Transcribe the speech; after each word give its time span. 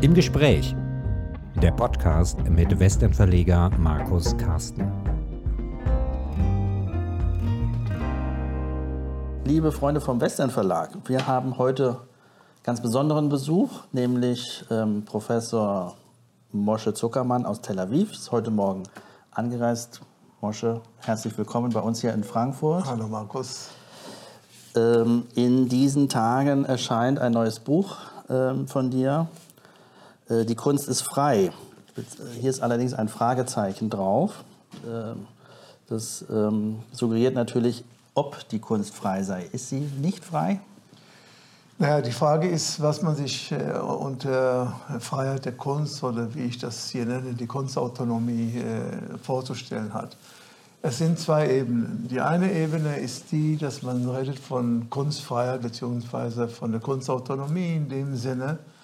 Im 0.00 0.14
Gespräch. 0.14 0.76
Der 1.60 1.72
Podcast 1.72 2.38
mit 2.48 2.78
Westernverleger 2.78 3.68
Markus 3.80 4.36
Karsten. 4.36 4.86
Liebe 9.44 9.72
Freunde 9.72 10.00
vom 10.00 10.20
Western 10.20 10.50
Verlag, 10.50 10.90
wir 11.06 11.26
haben 11.26 11.58
heute 11.58 11.96
ganz 12.62 12.80
besonderen 12.80 13.28
Besuch, 13.28 13.70
nämlich 13.90 14.64
ähm, 14.70 15.04
Professor 15.04 15.96
Mosche 16.52 16.94
Zuckermann 16.94 17.44
aus 17.44 17.60
Tel 17.60 17.80
Aviv, 17.80 18.12
ist 18.12 18.30
heute 18.30 18.52
Morgen 18.52 18.84
angereist. 19.32 20.00
Mosche, 20.40 20.80
herzlich 20.98 21.36
willkommen 21.36 21.72
bei 21.72 21.80
uns 21.80 22.00
hier 22.00 22.14
in 22.14 22.22
Frankfurt. 22.22 22.84
Hallo 22.86 23.08
Markus. 23.08 23.70
Ähm, 24.76 25.24
in 25.34 25.68
diesen 25.68 26.08
Tagen 26.08 26.64
erscheint 26.64 27.18
ein 27.18 27.32
neues 27.32 27.58
Buch 27.58 27.96
ähm, 28.30 28.68
von 28.68 28.90
dir, 28.90 29.26
die 30.30 30.54
Kunst 30.54 30.88
ist 30.88 31.02
frei. 31.02 31.50
Hier 32.40 32.50
ist 32.50 32.62
allerdings 32.62 32.94
ein 32.94 33.08
Fragezeichen 33.08 33.90
drauf. 33.90 34.44
Ähm, 34.86 35.26
das 35.88 36.24
ähm, 36.30 36.80
suggeriert 36.92 37.34
natürlich, 37.34 37.84
ob 38.14 38.48
die 38.50 38.58
Kunst 38.58 38.94
frei 38.94 39.22
sei. 39.22 39.48
Ist 39.52 39.70
sie 39.70 39.80
nicht 39.80 40.24
frei? 40.24 40.60
Naja, 41.78 42.02
die 42.02 42.12
Frage 42.12 42.48
ist, 42.48 42.82
was 42.82 43.02
man 43.02 43.16
sich 43.16 43.52
äh, 43.52 43.78
unter 43.78 44.74
Freiheit 45.00 45.44
der 45.44 45.52
Kunst 45.52 46.02
oder 46.02 46.34
wie 46.34 46.44
ich 46.44 46.58
das 46.58 46.90
hier 46.90 47.06
nenne, 47.06 47.32
die 47.32 47.46
Kunstautonomie 47.46 48.58
äh, 48.58 49.18
vorzustellen 49.22 49.94
hat. 49.94 50.16
Es 50.82 50.98
sind 50.98 51.18
zwei 51.18 51.50
Ebenen. 51.50 52.06
Die 52.10 52.20
eine 52.20 52.52
Ebene 52.52 52.98
ist 52.98 53.32
die, 53.32 53.56
dass 53.56 53.82
man 53.82 54.08
redet 54.08 54.38
von 54.38 54.90
Kunstfreiheit 54.90 55.62
bzw. 55.62 56.48
von 56.48 56.72
der 56.72 56.80
Kunstautonomie 56.80 57.76
in 57.76 57.88
dem 57.88 58.16
Sinne, 58.16 58.58
äh, 58.58 58.77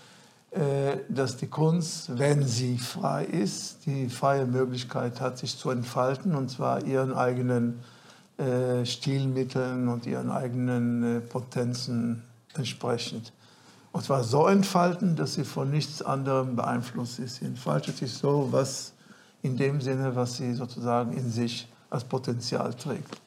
dass 1.08 1.36
die 1.36 1.48
Kunst, 1.48 2.16
wenn 2.16 2.46
sie 2.46 2.78
frei 2.78 3.24
ist, 3.24 3.86
die 3.86 4.08
freie 4.08 4.46
Möglichkeit 4.46 5.20
hat, 5.20 5.38
sich 5.38 5.58
zu 5.58 5.70
entfalten, 5.70 6.36
und 6.36 6.48
zwar 6.48 6.84
ihren 6.84 7.12
eigenen 7.12 7.80
äh, 8.36 8.84
Stilmitteln 8.84 9.86
und 9.86 10.06
ihren 10.06 10.28
eigenen 10.28 11.18
äh, 11.18 11.20
Potenzen 11.20 12.24
entsprechend. 12.54 13.32
Und 13.92 14.02
zwar 14.02 14.24
so 14.24 14.48
entfalten, 14.48 15.14
dass 15.14 15.34
sie 15.34 15.44
von 15.44 15.70
nichts 15.70 16.02
anderem 16.02 16.56
beeinflusst 16.56 17.20
ist. 17.20 17.36
Sie 17.36 17.44
entfaltet 17.44 17.96
sich 17.96 18.12
so, 18.12 18.48
was 18.50 18.92
in 19.42 19.56
dem 19.56 19.80
Sinne, 19.80 20.16
was 20.16 20.38
sie 20.38 20.52
sozusagen 20.52 21.12
in 21.12 21.30
sich 21.30 21.68
als 21.90 22.02
Potenzial 22.02 22.74
trägt. 22.74 23.20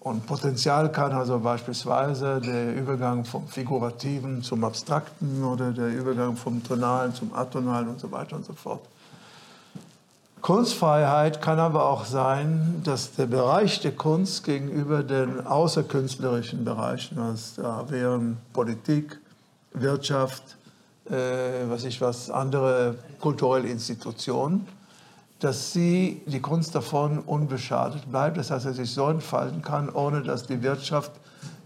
Und 0.00 0.26
Potenzial 0.26 0.90
kann 0.90 1.12
also 1.12 1.38
beispielsweise 1.38 2.40
der 2.40 2.74
Übergang 2.74 3.26
vom 3.26 3.46
Figurativen 3.46 4.42
zum 4.42 4.64
Abstrakten 4.64 5.44
oder 5.44 5.72
der 5.72 5.88
Übergang 5.88 6.36
vom 6.36 6.64
Tonalen 6.64 7.14
zum 7.14 7.34
Atonalen 7.34 7.88
und 7.88 8.00
so 8.00 8.10
weiter 8.10 8.36
und 8.36 8.46
so 8.46 8.54
fort. 8.54 8.80
Kunstfreiheit 10.40 11.42
kann 11.42 11.58
aber 11.58 11.84
auch 11.84 12.06
sein, 12.06 12.80
dass 12.82 13.12
der 13.12 13.26
Bereich 13.26 13.80
der 13.80 13.92
Kunst 13.92 14.42
gegenüber 14.44 15.02
den 15.02 15.46
außerkünstlerischen 15.46 16.64
Bereichen, 16.64 17.18
also 17.18 17.60
da 17.60 17.84
wären 17.90 18.38
Politik, 18.54 19.20
Wirtschaft, 19.74 20.42
äh, 21.10 21.68
was 21.68 21.84
ich 21.84 22.00
was, 22.00 22.30
andere 22.30 22.94
kulturelle 23.20 23.68
Institutionen, 23.68 24.66
dass 25.40 25.72
sie, 25.72 26.22
die 26.26 26.40
Kunst 26.40 26.74
davon 26.74 27.18
unbeschadet 27.18 28.10
bleibt. 28.10 28.36
Das 28.36 28.50
heißt, 28.50 28.66
dass 28.66 28.76
sie 28.76 28.84
sich 28.84 28.92
so 28.92 29.08
entfalten 29.08 29.62
kann, 29.62 29.88
ohne 29.88 30.22
dass 30.22 30.46
die 30.46 30.62
Wirtschaft 30.62 31.12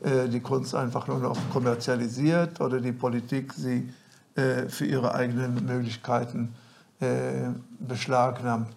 äh, 0.03 0.29
die 0.29 0.41
Kunst 0.41 0.75
einfach 0.75 1.09
nur 1.09 1.19
noch 1.19 1.37
kommerzialisiert 1.53 2.61
oder 2.61 2.81
die 2.81 2.93
Politik 2.93 3.53
sie 3.53 3.93
äh, 4.37 4.69
für 4.69 4.87
ihre 4.87 5.15
eigenen 5.15 5.67
Möglichkeiten 5.67 6.55
äh, 7.01 7.51
beschlagnahmt. 7.81 8.69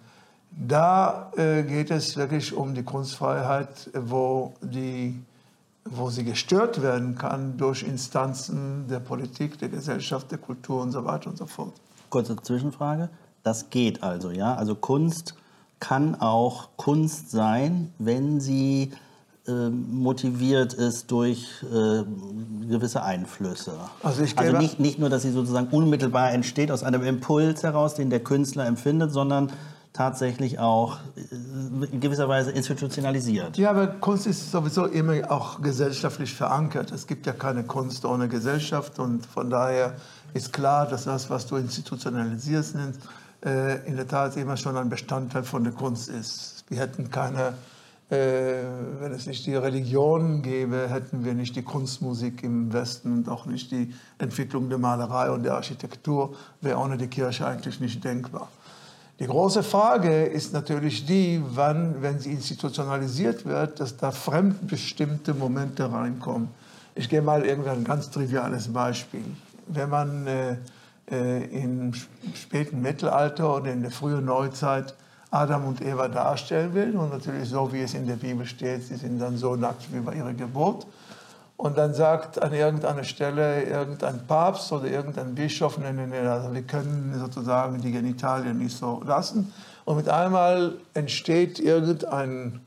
Da 0.50 1.30
äh, 1.36 1.62
geht 1.62 1.90
es 1.92 2.16
wirklich 2.16 2.52
um 2.52 2.74
die 2.74 2.82
Kunstfreiheit, 2.82 3.90
wo, 3.94 4.54
die, 4.60 5.22
wo 5.84 6.10
sie 6.10 6.24
gestört 6.24 6.82
werden 6.82 7.16
kann 7.16 7.56
durch 7.56 7.84
Instanzen 7.84 8.88
der 8.88 8.98
Politik, 8.98 9.58
der 9.58 9.68
Gesellschaft, 9.68 10.30
der 10.32 10.38
Kultur 10.38 10.82
und 10.82 10.90
so 10.90 11.04
weiter 11.04 11.30
und 11.30 11.36
so 11.38 11.46
fort. 11.46 11.74
Kurze 12.10 12.34
Zwischenfrage. 12.36 13.08
Das 13.42 13.70
geht 13.70 14.02
also, 14.02 14.30
ja? 14.30 14.54
Also 14.54 14.74
Kunst 14.74 15.34
kann 15.80 16.14
auch 16.16 16.70
Kunst 16.76 17.30
sein, 17.30 17.92
wenn 17.98 18.40
sie 18.40 18.92
äh, 19.46 19.70
motiviert 19.70 20.74
ist 20.74 21.10
durch 21.10 21.46
äh, 21.62 22.02
gewisse 22.68 23.02
Einflüsse. 23.02 23.72
Also, 24.02 24.22
ich 24.22 24.36
also 24.36 24.58
nicht, 24.58 24.78
nicht 24.78 24.98
nur, 24.98 25.08
dass 25.08 25.22
sie 25.22 25.30
sozusagen 25.30 25.68
unmittelbar 25.68 26.32
entsteht 26.32 26.70
aus 26.70 26.82
einem 26.82 27.02
Impuls 27.02 27.62
heraus, 27.62 27.94
den 27.94 28.10
der 28.10 28.20
Künstler 28.20 28.66
empfindet, 28.66 29.12
sondern 29.12 29.50
tatsächlich 29.94 30.58
auch 30.58 30.98
äh, 31.16 31.86
in 31.92 32.00
gewisser 32.00 32.28
Weise 32.28 32.50
institutionalisiert. 32.50 33.56
Ja, 33.56 33.70
aber 33.70 33.86
Kunst 33.86 34.26
ist 34.26 34.52
sowieso 34.52 34.84
immer 34.84 35.30
auch 35.30 35.62
gesellschaftlich 35.62 36.34
verankert. 36.34 36.92
Es 36.92 37.06
gibt 37.06 37.26
ja 37.26 37.32
keine 37.32 37.64
Kunst 37.64 38.04
ohne 38.04 38.28
Gesellschaft 38.28 38.98
und 38.98 39.24
von 39.24 39.48
daher 39.48 39.94
ist 40.34 40.52
klar, 40.52 40.86
dass 40.86 41.04
das, 41.04 41.30
was 41.30 41.46
du 41.46 41.56
institutionalisierst, 41.56 42.74
nennst, 42.74 43.00
äh, 43.44 43.86
in 43.86 43.96
der 43.96 44.08
Tat 44.08 44.36
immer 44.36 44.56
schon 44.56 44.76
ein 44.76 44.88
Bestandteil 44.88 45.44
von 45.44 45.64
der 45.64 45.72
Kunst 45.72 46.08
ist. 46.08 46.64
Wir 46.68 46.78
hätten 46.80 47.10
keine, 47.10 47.54
äh, 48.10 48.64
wenn 49.00 49.12
es 49.12 49.26
nicht 49.26 49.46
die 49.46 49.54
Religion 49.54 50.42
gäbe, 50.42 50.88
hätten 50.88 51.24
wir 51.24 51.34
nicht 51.34 51.54
die 51.56 51.62
Kunstmusik 51.62 52.42
im 52.42 52.72
Westen 52.72 53.12
und 53.12 53.28
auch 53.28 53.46
nicht 53.46 53.70
die 53.70 53.94
Entwicklung 54.18 54.68
der 54.68 54.78
Malerei 54.78 55.30
und 55.30 55.44
der 55.44 55.54
Architektur, 55.54 56.34
wäre 56.60 56.78
ohne 56.78 56.96
die 56.96 57.08
Kirche 57.08 57.46
eigentlich 57.46 57.80
nicht 57.80 58.02
denkbar. 58.04 58.48
Die 59.20 59.26
große 59.26 59.64
Frage 59.64 60.26
ist 60.26 60.52
natürlich 60.52 61.04
die, 61.04 61.42
wann, 61.54 62.02
wenn 62.02 62.20
sie 62.20 62.30
institutionalisiert 62.30 63.44
wird, 63.46 63.80
dass 63.80 63.96
da 63.96 64.12
fremdbestimmte 64.12 65.34
Momente 65.34 65.90
reinkommen. 65.90 66.48
Ich 66.94 67.08
gehe 67.08 67.22
mal 67.22 67.44
irgendein 67.44 67.82
ganz 67.82 68.10
triviales 68.10 68.72
Beispiel. 68.72 69.24
Wenn 69.66 69.90
man 69.90 70.26
äh, 70.28 70.56
äh, 71.10 71.44
im 71.44 71.92
späten 72.34 72.82
Mittelalter 72.82 73.56
oder 73.56 73.72
in 73.72 73.82
der 73.82 73.90
frühen 73.90 74.24
Neuzeit 74.24 74.94
Adam 75.30 75.66
und 75.66 75.82
Eva 75.82 76.08
darstellen 76.08 76.74
will. 76.74 76.96
Und 76.96 77.10
natürlich 77.10 77.48
so, 77.48 77.72
wie 77.72 77.82
es 77.82 77.94
in 77.94 78.06
der 78.06 78.16
Bibel 78.16 78.46
steht, 78.46 78.84
sie 78.84 78.96
sind 78.96 79.18
dann 79.18 79.36
so 79.36 79.56
nackt 79.56 79.92
wie 79.92 80.00
bei 80.00 80.14
ihrer 80.14 80.32
Geburt. 80.32 80.86
Und 81.56 81.76
dann 81.76 81.92
sagt 81.92 82.40
an 82.40 82.52
irgendeiner 82.54 83.02
Stelle 83.02 83.64
irgendein 83.64 84.26
Papst 84.26 84.70
oder 84.70 84.86
irgendein 84.86 85.34
Bischof, 85.34 85.76
nee, 85.78 85.92
nee, 85.92 86.06
nee, 86.06 86.18
also 86.18 86.54
wir 86.54 86.62
können 86.62 87.12
sozusagen 87.18 87.80
die 87.80 87.90
Genitalien 87.90 88.58
nicht 88.58 88.76
so 88.76 89.02
lassen. 89.04 89.52
Und 89.84 89.96
mit 89.96 90.08
einmal 90.08 90.74
entsteht 90.94 91.58
irgendein 91.58 92.60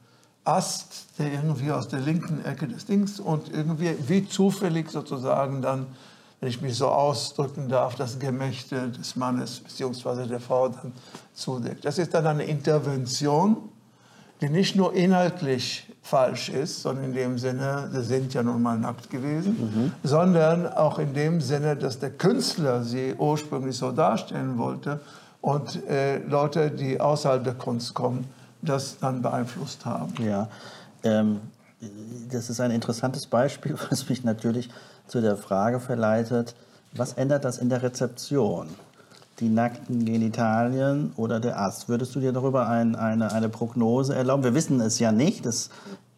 Ast, 0.44 1.06
der 1.20 1.32
irgendwie 1.32 1.72
aus 1.72 1.88
der 1.88 2.00
linken 2.00 2.44
Ecke 2.44 2.68
des 2.68 2.86
Dings 2.86 3.20
und 3.20 3.54
irgendwie 3.54 3.96
wie 4.08 4.28
zufällig 4.28 4.90
sozusagen 4.90 5.62
dann 5.62 5.86
wenn 6.42 6.50
ich 6.50 6.60
mich 6.60 6.76
so 6.76 6.88
ausdrücken 6.88 7.70
darf, 7.70 7.96
das 7.96 8.18
Gemächte 8.18 8.90
des 8.90 9.16
Mannes 9.16 9.60
bzw. 9.60 10.26
der 10.26 10.40
Frau 10.40 10.70
dann 10.70 10.92
zudeckt. 11.34 11.86
Das 11.86 12.00
ist 12.00 12.14
dann 12.16 12.26
eine 12.26 12.44
Intervention, 12.44 13.58
die 14.42 14.50
nicht 14.50 14.76
nur 14.76 14.96
inhaltlich 14.96 15.88
falsch 16.02 16.50
ist, 16.50 16.82
sondern 16.82 17.06
in 17.06 17.14
dem 17.14 17.38
Sinne, 17.38 17.90
sie 17.94 18.02
sind 18.02 18.34
ja 18.34 18.42
nun 18.42 18.60
mal 18.64 18.78
nackt 18.78 19.12
gewesen, 19.12 19.52
mhm. 19.52 19.92
sondern 20.04 20.68
auch 20.68 20.98
in 20.98 21.14
dem 21.14 21.42
Sinne, 21.42 21.76
dass 21.76 22.00
der 22.00 22.10
Künstler 22.10 22.84
sie 22.84 23.14
ursprünglich 23.14 23.78
so 23.78 23.92
darstellen 23.92 24.58
wollte 24.58 25.00
und 25.42 25.88
äh, 25.88 26.18
Leute, 26.26 26.72
die 26.72 27.00
außerhalb 27.00 27.44
der 27.44 27.54
Kunst 27.54 27.94
kommen, 27.94 28.26
das 28.64 28.98
dann 28.98 29.22
beeinflusst 29.22 29.86
haben. 29.86 30.14
Ja, 30.24 30.50
ähm, 31.04 31.40
das 32.32 32.50
ist 32.50 32.60
ein 32.60 32.72
interessantes 32.72 33.28
Beispiel, 33.28 33.76
was 33.92 34.10
mich 34.10 34.24
natürlich 34.24 34.72
zu 35.12 35.20
der 35.20 35.36
Frage 35.36 35.82
verleitet, 35.82 36.56
was 36.94 37.14
ändert 37.14 37.44
das 37.44 37.58
in 37.58 37.68
der 37.68 37.84
Rezeption? 37.84 38.68
Die 39.40 39.50
nackten 39.50 40.06
Genitalien 40.06 41.12
oder 41.18 41.40
der 41.42 41.60
Ast? 41.60 41.90
Würdest 41.90 42.16
du 42.16 42.22
dir 42.22 42.32
darüber 42.32 42.70
ein, 42.70 42.96
eine, 42.96 43.34
eine 43.34 43.50
Prognose 43.50 44.16
erlauben? 44.16 44.44
Wir 44.44 44.54
wissen 44.54 44.80
es 44.80 45.00
ja 45.00 45.12
nicht. 45.12 45.46
Es 45.46 45.70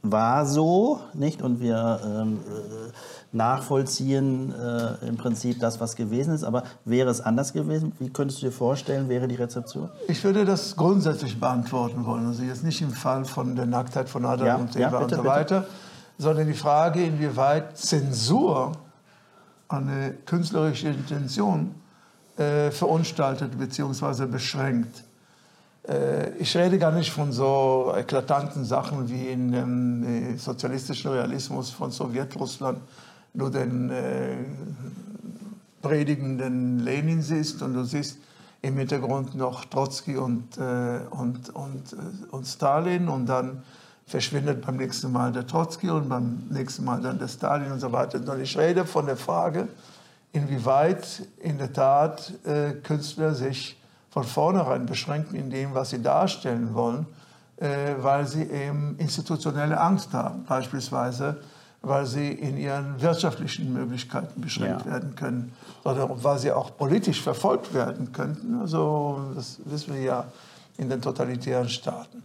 war 0.04 0.46
so, 0.46 1.00
nicht? 1.14 1.42
Und 1.42 1.60
wir 1.60 2.00
ähm, 2.06 2.40
äh, 2.46 2.92
nachvollziehen 3.36 4.54
äh, 4.54 5.08
im 5.08 5.18
Prinzip 5.18 5.60
das, 5.60 5.80
was 5.80 5.96
gewesen 5.96 6.36
ist. 6.36 6.44
Aber 6.44 6.64
wäre 6.86 7.10
es 7.10 7.20
anders 7.20 7.54
gewesen? 7.54 7.94
Wie 8.00 8.10
könntest 8.10 8.42
du 8.42 8.48
dir 8.48 8.52
vorstellen, 8.52 9.10
wäre 9.10 9.28
die 9.28 9.36
Rezeption? 9.36 9.90
Ich 10.08 10.24
würde 10.24 10.46
das 10.46 10.76
grundsätzlich 10.76 11.40
beantworten 11.40 12.06
wollen. 12.06 12.28
Also 12.28 12.44
jetzt 12.44 12.64
nicht 12.64 12.82
im 12.82 12.92
Fall 12.92 13.26
von 13.26 13.56
der 13.56 13.66
Nacktheit 13.66 14.08
von 14.08 14.26
Adam 14.26 14.46
ja, 14.46 14.56
und 14.56 14.76
Eva 14.76 14.80
ja, 14.80 14.90
bitte, 14.90 15.16
und 15.16 15.24
so 15.24 15.26
weiter, 15.26 15.60
bitte. 15.62 15.74
sondern 16.20 16.48
die 16.48 16.54
Frage, 16.54 17.04
inwieweit 17.04 17.76
Zensur 17.78 18.74
eine 19.74 20.14
künstlerische 20.26 20.90
Intention 20.90 21.76
äh, 22.38 22.72
verunstaltet 22.72 23.58
bzw. 23.58 24.26
beschränkt. 24.26 25.04
Äh, 25.88 26.32
ich 26.38 26.56
rede 26.56 26.80
gar 26.80 26.92
nicht 26.92 27.12
von 27.12 27.32
so 27.32 27.94
eklatanten 27.96 28.66
Sachen 28.66 29.10
wie 29.10 29.28
in 29.28 29.52
dem 29.52 30.04
äh, 30.04 30.38
sozialistischen 30.38 31.12
Realismus 31.12 31.70
von 31.70 31.92
Sowjetrussland, 31.92 32.80
nur 33.34 33.52
den 33.52 33.90
äh, 33.90 34.38
predigenden 35.82 36.80
Lenin 36.80 37.22
siehst 37.22 37.62
und 37.62 37.74
du 37.74 37.84
siehst 37.84 38.18
im 38.62 38.78
Hintergrund 38.78 39.36
noch 39.36 39.66
Trotzki 39.66 40.16
und, 40.16 40.58
äh, 40.58 41.02
und, 41.12 41.50
und, 41.50 41.94
äh, 41.94 41.98
und 42.32 42.48
Stalin 42.48 43.10
und 43.10 43.26
dann 43.28 43.62
verschwindet 44.06 44.66
beim 44.66 44.78
nächsten 44.78 45.12
Mal 45.12 45.32
der 45.32 45.48
Trotzki 45.48 45.90
und 45.90 46.10
beim 46.10 46.44
nächsten 46.50 46.84
Mal 46.84 47.02
dann 47.02 47.20
der 47.20 47.28
Stalin 47.28 47.72
und 47.72 47.80
so 47.80 47.92
weiter. 47.92 48.20
Und 48.20 48.42
ich 48.42 48.58
rede 48.58 48.86
von 48.86 49.06
der 49.06 49.18
Frage, 49.18 49.68
inwieweit 50.32 51.24
in 51.40 51.58
der 51.58 51.72
Tat 51.72 52.34
äh, 52.46 52.74
Künstler 52.74 53.34
sich 53.34 53.80
von 54.10 54.24
vornherein 54.24 54.86
beschränken 54.86 55.36
in 55.36 55.50
dem, 55.50 55.74
was 55.74 55.92
sie 55.92 56.02
darstellen 56.02 56.74
wollen, 56.74 57.06
äh, 57.58 57.96
weil 58.00 58.28
sie 58.28 58.44
eben 58.44 58.96
institutionelle 58.98 59.80
Angst 59.80 60.14
haben, 60.14 60.44
beispielsweise 60.46 61.38
weil 61.84 62.06
sie 62.06 62.32
in 62.32 62.58
ihren 62.58 63.02
wirtschaftlichen 63.02 63.74
Möglichkeiten 63.74 64.40
beschränkt 64.40 64.86
ja. 64.86 64.92
werden 64.94 65.16
können, 65.16 65.52
sondern 65.84 66.24
weil 66.24 66.40
sie 66.40 66.52
auch 66.52 66.78
politisch 66.78 67.22
verfolgt 67.22 67.74
werden 67.74 68.14
könnten. 68.14 68.60
Also 68.62 69.34
das 69.36 69.60
wissen 69.66 69.94
wir 69.94 70.02
ja 70.02 70.26
in 70.78 70.90
den 70.90 71.02
totalitären 71.02 71.68
Staaten. 71.68 72.24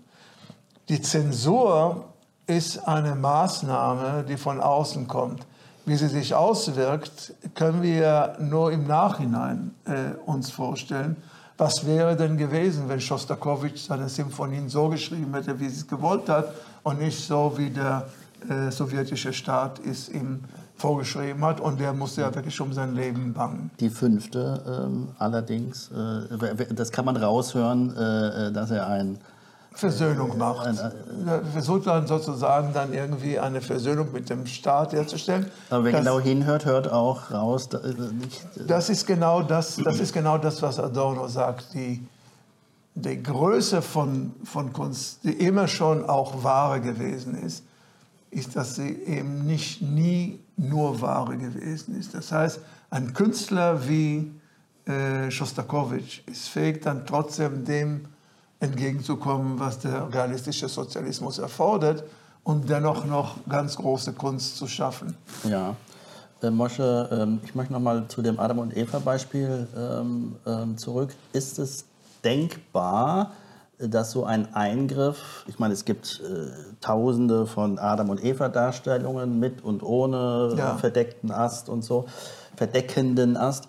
Die 0.89 1.03
Zensur 1.03 2.07
ist 2.47 2.89
eine 2.89 3.15
Maßnahme, 3.15 4.25
die 4.27 4.39
von 4.39 4.59
außen 4.59 5.07
kommt. 5.07 5.47
Wie 5.85 5.97
sie 5.97 6.09
sich 6.09 6.35
auswirkt, 6.35 7.35
können 7.55 7.83
wir 7.83 8.37
nur 8.41 8.73
im 8.73 8.87
Nachhinein 8.87 9.75
äh, 9.85 10.15
uns 10.25 10.51
vorstellen. 10.51 11.17
Was 11.59 11.85
wäre 11.87 12.17
denn 12.17 12.39
gewesen, 12.39 12.89
wenn 12.89 13.01
Schostakowitsch 13.01 13.87
seine 13.87 14.09
Symphonien 14.09 14.71
so 14.71 14.89
geschrieben 14.89 15.35
hätte, 15.35 15.61
wie 15.61 15.69
sie 15.69 15.81
es 15.81 15.87
gewollt 15.87 16.29
hat 16.29 16.55
und 16.85 17.01
nicht 17.01 17.27
so, 17.27 17.53
wie 17.57 17.69
der 17.69 18.07
äh, 18.49 18.71
sowjetische 18.71 19.33
Staat 19.35 19.81
es 19.85 20.09
ihm 20.09 20.45
vorgeschrieben 20.77 21.45
hat 21.45 21.61
und 21.61 21.81
der 21.81 21.93
musste 21.93 22.23
ja 22.23 22.35
wirklich 22.35 22.59
um 22.61 22.73
sein 22.73 22.95
Leben 22.95 23.35
bangen. 23.35 23.71
Die 23.81 23.91
fünfte 23.91 24.87
ähm, 24.87 25.09
allerdings, 25.19 25.91
äh, 25.91 26.73
das 26.73 26.93
kann 26.93 27.05
man 27.05 27.17
raushören, 27.17 27.95
äh, 27.95 28.47
äh 28.47 28.53
dass 28.53 28.71
er 28.71 28.87
ein 28.87 29.19
Versöhnung 29.79 30.37
macht. 30.37 30.77
Er 31.25 31.45
versucht 31.53 31.87
dann 31.87 32.09
sozusagen 32.09 32.73
dann 32.75 32.93
irgendwie 32.93 33.39
eine 33.39 33.61
Versöhnung 33.61 34.11
mit 34.13 34.29
dem 34.29 34.45
Staat 34.45 34.93
herzustellen. 34.93 35.47
Aber 35.71 35.85
wer 35.85 35.93
das, 35.93 36.01
genau 36.01 36.19
hinhört, 36.19 36.65
hört 36.65 36.91
auch 36.91 37.31
raus. 37.31 37.69
Da, 37.69 37.79
nicht, 37.79 38.45
das, 38.67 38.91
ist 38.91 39.07
genau 39.07 39.41
das, 39.41 39.77
das 39.77 40.01
ist 40.01 40.13
genau 40.13 40.37
das, 40.37 40.61
was 40.63 40.81
Adorno 40.81 41.29
sagt. 41.29 41.75
Die, 41.75 42.05
die 42.97 43.23
Größe 43.23 43.81
von, 43.81 44.35
von 44.43 44.73
Kunst, 44.73 45.23
die 45.23 45.35
immer 45.35 45.69
schon 45.69 46.05
auch 46.05 46.43
Ware 46.43 46.81
gewesen 46.81 47.41
ist, 47.41 47.63
ist, 48.33 48.57
dass 48.57 48.75
sie 48.75 48.91
eben 49.07 49.47
nicht 49.47 49.81
nie 49.81 50.41
nur 50.57 51.01
Ware 51.01 51.37
gewesen 51.37 51.97
ist. 51.97 52.15
Das 52.15 52.33
heißt, 52.33 52.59
ein 52.91 53.15
Künstler 53.15 53.89
wie 53.89 54.33
äh, 54.87 55.31
Schostakowitsch 55.31 56.23
ist 56.27 56.49
fähig, 56.49 56.83
dann 56.83 57.07
trotzdem 57.07 57.65
dem 57.65 58.07
entgegenzukommen, 58.61 59.59
was 59.59 59.79
der 59.79 60.13
realistische 60.13 60.69
Sozialismus 60.69 61.39
erfordert 61.39 62.05
und 62.43 62.69
dennoch 62.69 63.05
noch 63.05 63.37
ganz 63.49 63.77
große 63.77 64.13
Kunst 64.13 64.57
zu 64.57 64.67
schaffen. 64.67 65.17
Ja. 65.49 65.77
Äh, 66.43 66.51
Mosche, 66.51 67.09
ähm, 67.13 67.41
ich 67.45 67.55
möchte 67.55 67.73
noch 67.73 67.81
mal 67.81 68.07
zu 68.09 68.23
dem 68.23 68.39
Adam 68.39 68.59
und 68.59 68.77
Eva 68.77 68.99
Beispiel 69.01 69.67
ähm, 69.77 70.37
ähm, 70.47 70.79
zurück. 70.79 71.15
Ist 71.33 71.59
es 71.59 71.85
denkbar, 72.25 73.33
dass 73.79 74.11
so 74.11 74.25
ein 74.25 74.55
Eingriff, 74.55 75.45
ich 75.47 75.59
meine, 75.59 75.73
es 75.75 75.85
gibt 75.85 76.21
äh, 76.21 76.51
tausende 76.81 77.47
von 77.47 77.79
Adam 77.79 78.11
und 78.11 78.25
Eva 78.25 78.49
Darstellungen 78.49 79.39
mit 79.39 79.63
und 79.63 79.83
ohne 79.83 80.55
ja. 80.57 80.77
verdeckten 80.77 81.31
Ast 81.31 81.69
und 81.69 81.85
so, 81.85 82.07
verdeckenden 82.57 83.37
Ast. 83.37 83.69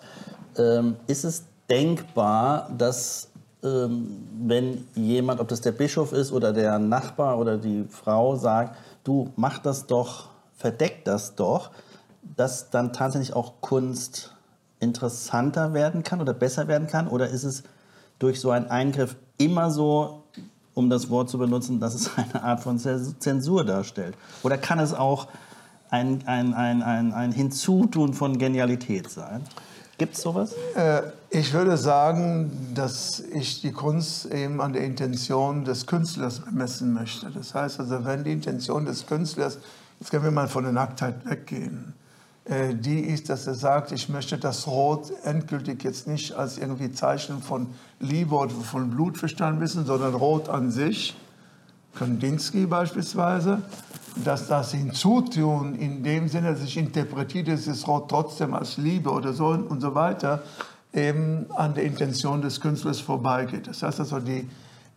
Ähm, 0.56 0.96
ist 1.06 1.24
es 1.24 1.44
denkbar, 1.68 2.70
dass 2.76 3.29
wenn 3.62 4.86
jemand, 4.94 5.40
ob 5.40 5.48
das 5.48 5.60
der 5.60 5.72
Bischof 5.72 6.12
ist 6.12 6.32
oder 6.32 6.52
der 6.52 6.78
Nachbar 6.78 7.38
oder 7.38 7.58
die 7.58 7.84
Frau 7.90 8.36
sagt, 8.36 8.76
du 9.04 9.30
mach 9.36 9.58
das 9.58 9.86
doch, 9.86 10.28
verdeck 10.56 11.04
das 11.04 11.34
doch, 11.34 11.70
dass 12.36 12.70
dann 12.70 12.92
tatsächlich 12.92 13.34
auch 13.34 13.54
Kunst 13.60 14.34
interessanter 14.78 15.74
werden 15.74 16.02
kann 16.02 16.20
oder 16.20 16.32
besser 16.32 16.68
werden 16.68 16.88
kann? 16.88 17.06
Oder 17.08 17.28
ist 17.28 17.44
es 17.44 17.62
durch 18.18 18.40
so 18.40 18.50
einen 18.50 18.66
Eingriff 18.66 19.16
immer 19.36 19.70
so, 19.70 20.24
um 20.74 20.88
das 20.88 21.10
Wort 21.10 21.28
zu 21.28 21.38
benutzen, 21.38 21.80
dass 21.80 21.94
es 21.94 22.10
eine 22.16 22.42
Art 22.42 22.60
von 22.60 22.78
Zensur 22.78 23.64
darstellt? 23.64 24.14
Oder 24.42 24.58
kann 24.58 24.78
es 24.78 24.94
auch 24.94 25.28
ein, 25.90 26.26
ein, 26.26 26.54
ein, 26.54 26.82
ein, 26.82 27.12
ein 27.12 27.32
Hinzutun 27.32 28.14
von 28.14 28.38
Genialität 28.38 29.10
sein? 29.10 29.42
Gibt 30.00 30.14
es 30.14 30.22
sowas? 30.22 30.54
Äh, 30.76 31.02
ich 31.28 31.52
würde 31.52 31.76
sagen, 31.76 32.72
dass 32.74 33.20
ich 33.20 33.60
die 33.60 33.70
Kunst 33.70 34.24
eben 34.32 34.62
an 34.62 34.72
der 34.72 34.82
Intention 34.82 35.66
des 35.66 35.86
Künstlers 35.86 36.40
bemessen 36.40 36.94
möchte. 36.94 37.30
Das 37.30 37.54
heißt 37.54 37.80
also, 37.80 38.02
wenn 38.06 38.24
die 38.24 38.32
Intention 38.32 38.86
des 38.86 39.06
Künstlers, 39.06 39.58
jetzt 40.00 40.10
können 40.10 40.24
wir 40.24 40.30
mal 40.30 40.48
von 40.48 40.64
der 40.64 40.72
Nacktheit 40.72 41.16
weggehen, 41.26 41.92
äh, 42.46 42.74
die 42.74 43.00
ist, 43.00 43.28
dass 43.28 43.46
er 43.46 43.52
sagt, 43.52 43.92
ich 43.92 44.08
möchte 44.08 44.38
das 44.38 44.66
Rot 44.66 45.12
endgültig 45.24 45.84
jetzt 45.84 46.06
nicht 46.06 46.32
als 46.32 46.56
irgendwie 46.56 46.90
Zeichen 46.92 47.42
von 47.42 47.66
Liebe 47.98 48.34
oder 48.34 48.54
von 48.54 48.88
Blut 48.88 49.18
verstanden 49.18 49.60
wissen, 49.60 49.84
sondern 49.84 50.14
Rot 50.14 50.48
an 50.48 50.70
sich, 50.70 51.14
Kandinsky 51.94 52.66
beispielsweise, 52.66 53.62
dass 54.24 54.48
das 54.48 54.72
Hinzutun 54.72 55.74
in 55.74 56.02
dem 56.02 56.28
Sinne, 56.28 56.52
dass 56.52 56.62
ich 56.62 56.76
interpretiere 56.76 57.44
dieses 57.44 57.86
Rot 57.86 58.08
trotzdem 58.08 58.54
als 58.54 58.76
Liebe 58.76 59.10
oder 59.10 59.32
so 59.32 59.48
und 59.48 59.80
so 59.80 59.94
weiter, 59.94 60.42
eben 60.92 61.46
an 61.50 61.74
der 61.74 61.84
Intention 61.84 62.42
des 62.42 62.60
Künstlers 62.60 63.00
vorbeigeht. 63.00 63.66
Das 63.66 63.82
heißt 63.82 64.00
also, 64.00 64.18
die 64.18 64.48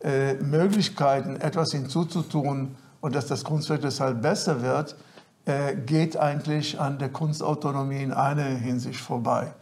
äh, 0.04 0.36
Möglichkeiten, 0.36 1.38
etwas 1.38 1.72
hinzuzutun 1.72 2.76
und 3.02 3.16
dass 3.16 3.28
das 3.28 3.44
Kunstwerk 3.44 3.82
deshalb 3.82 4.22
besser 4.22 4.62
wird, 4.62 4.96
äh, 5.46 5.76
geht 5.76 6.18
eigentlich 6.18 6.80
an 6.80 6.98
der 7.00 7.10
Kunstautonomie 7.10 8.02
in 8.02 8.12
einer 8.12 8.44
Hinsicht 8.44 9.00
vorbei. 9.00 9.54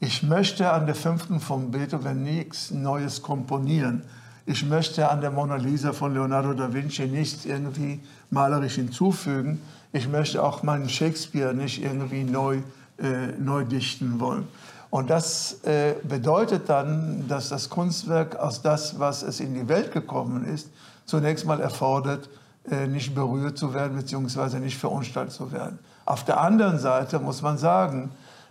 Ich 0.00 0.22
möchte 0.22 0.70
an 0.72 0.86
der 0.86 0.94
fünften 0.94 1.40
von 1.40 1.70
Beethoven 1.70 2.22
nichts 2.22 2.70
Neues 2.70 3.22
komponieren. 3.22 4.02
Ich 4.50 4.66
möchte 4.66 5.08
an 5.08 5.20
der 5.20 5.30
Mona 5.30 5.54
Lisa 5.54 5.92
von 5.92 6.12
Leonardo 6.12 6.52
da 6.54 6.74
Vinci 6.74 7.06
nichts 7.06 7.44
irgendwie 7.44 8.00
malerisch 8.30 8.74
hinzufügen. 8.74 9.62
Ich 9.92 10.08
möchte 10.08 10.42
auch 10.42 10.64
meinen 10.64 10.88
Shakespeare 10.88 11.54
nicht 11.54 11.80
irgendwie 11.80 12.24
neu, 12.24 12.56
äh, 12.98 13.28
neu 13.38 13.64
dichten 13.64 14.18
wollen. 14.18 14.48
Und 14.90 15.08
das 15.08 15.62
äh, 15.62 15.94
bedeutet 16.02 16.68
dann, 16.68 17.28
dass 17.28 17.48
das 17.48 17.70
Kunstwerk 17.70 18.34
aus 18.40 18.60
das, 18.60 18.98
was 18.98 19.22
es 19.22 19.38
in 19.38 19.54
die 19.54 19.68
Welt 19.68 19.92
gekommen 19.92 20.44
ist, 20.44 20.68
zunächst 21.04 21.46
mal 21.46 21.60
erfordert, 21.60 22.28
äh, 22.68 22.88
nicht 22.88 23.14
berührt 23.14 23.56
zu 23.56 23.72
werden 23.72 23.96
bzw. 23.96 24.58
nicht 24.58 24.78
verunstaltet 24.78 25.32
zu 25.32 25.52
werden. 25.52 25.78
Auf 26.06 26.24
der 26.24 26.40
anderen 26.40 26.80
Seite 26.80 27.20
muss 27.20 27.40
man 27.40 27.56
sagen, 27.56 28.10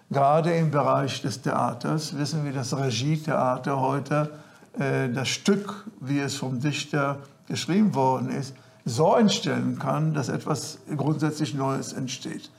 gerade 0.10 0.54
im 0.54 0.72
Bereich 0.72 1.22
des 1.22 1.42
Theaters 1.42 2.18
wissen 2.18 2.46
wir, 2.46 2.54
dass 2.54 2.74
Regietheater 2.74 3.82
heute 3.82 4.30
äh, 4.80 5.10
das 5.10 5.28
Stück, 5.28 5.86
wie 6.00 6.20
es 6.20 6.36
vom 6.36 6.60
Dichter 6.60 7.20
geschrieben 7.48 7.94
worden 7.96 8.30
ist, 8.30 8.54
so 8.86 9.16
entstellen 9.16 9.78
kann, 9.78 10.14
dass 10.14 10.30
etwas 10.30 10.80
grundsätzlich 10.96 11.54
Neues 11.54 11.94
entsteht. 11.94 12.50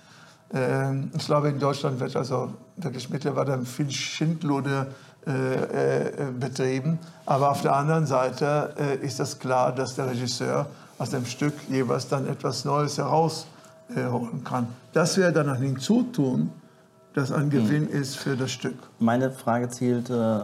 Ähm, 0.52 1.10
ich 1.16 1.24
glaube, 1.26 1.48
in 1.48 1.58
Deutschland 1.58 1.98
wird 1.98 2.14
also 2.14 2.52
wirklich 2.76 3.08
mittlerweile 3.10 3.64
viel 3.64 3.90
Schindluder 3.90 4.88
äh, 5.26 6.30
betrieben. 6.38 6.98
Aber 7.26 7.50
auf 7.50 7.62
der 7.62 7.74
anderen 7.74 8.06
Seite 8.06 8.98
ist 9.02 9.20
es 9.20 9.38
klar, 9.38 9.74
dass 9.74 9.94
der 9.94 10.08
Regisseur 10.08 10.66
aus 10.98 11.10
dem 11.10 11.26
Stück 11.26 11.54
jeweils 11.68 12.08
dann 12.08 12.26
etwas 12.26 12.64
Neues 12.64 12.96
herausholen 12.96 14.44
kann. 14.44 14.68
Das 14.92 15.18
wäre 15.18 15.32
dann 15.32 15.48
ein 15.48 15.60
Hinzutun, 15.60 16.50
das 17.14 17.32
ein 17.32 17.50
Gewinn 17.50 17.84
mhm. 17.84 18.00
ist 18.00 18.16
für 18.16 18.36
das 18.36 18.50
Stück. 18.50 18.76
Meine 18.98 19.30
Frage 19.30 19.68
zielt 19.68 20.10
äh, 20.10 20.40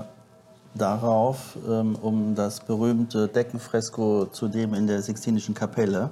darauf, 0.77 1.57
ähm, 1.69 1.97
um 2.01 2.35
das 2.35 2.61
berühmte 2.61 3.29
Deckenfresko 3.29 4.27
zu 4.27 4.49
dem 4.49 4.75
in 4.75 4.87
der 4.87 5.03
Sixtinischen 5.03 5.55
Kapelle, 5.55 6.11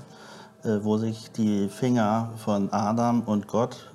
äh, 0.65 0.79
wo 0.83 0.99
sich 0.99 1.31
die 1.33 1.69
Finger 1.69 2.31
von 2.37 2.73
Adam 2.73 3.23
und 3.23 3.47
Gott 3.49 3.91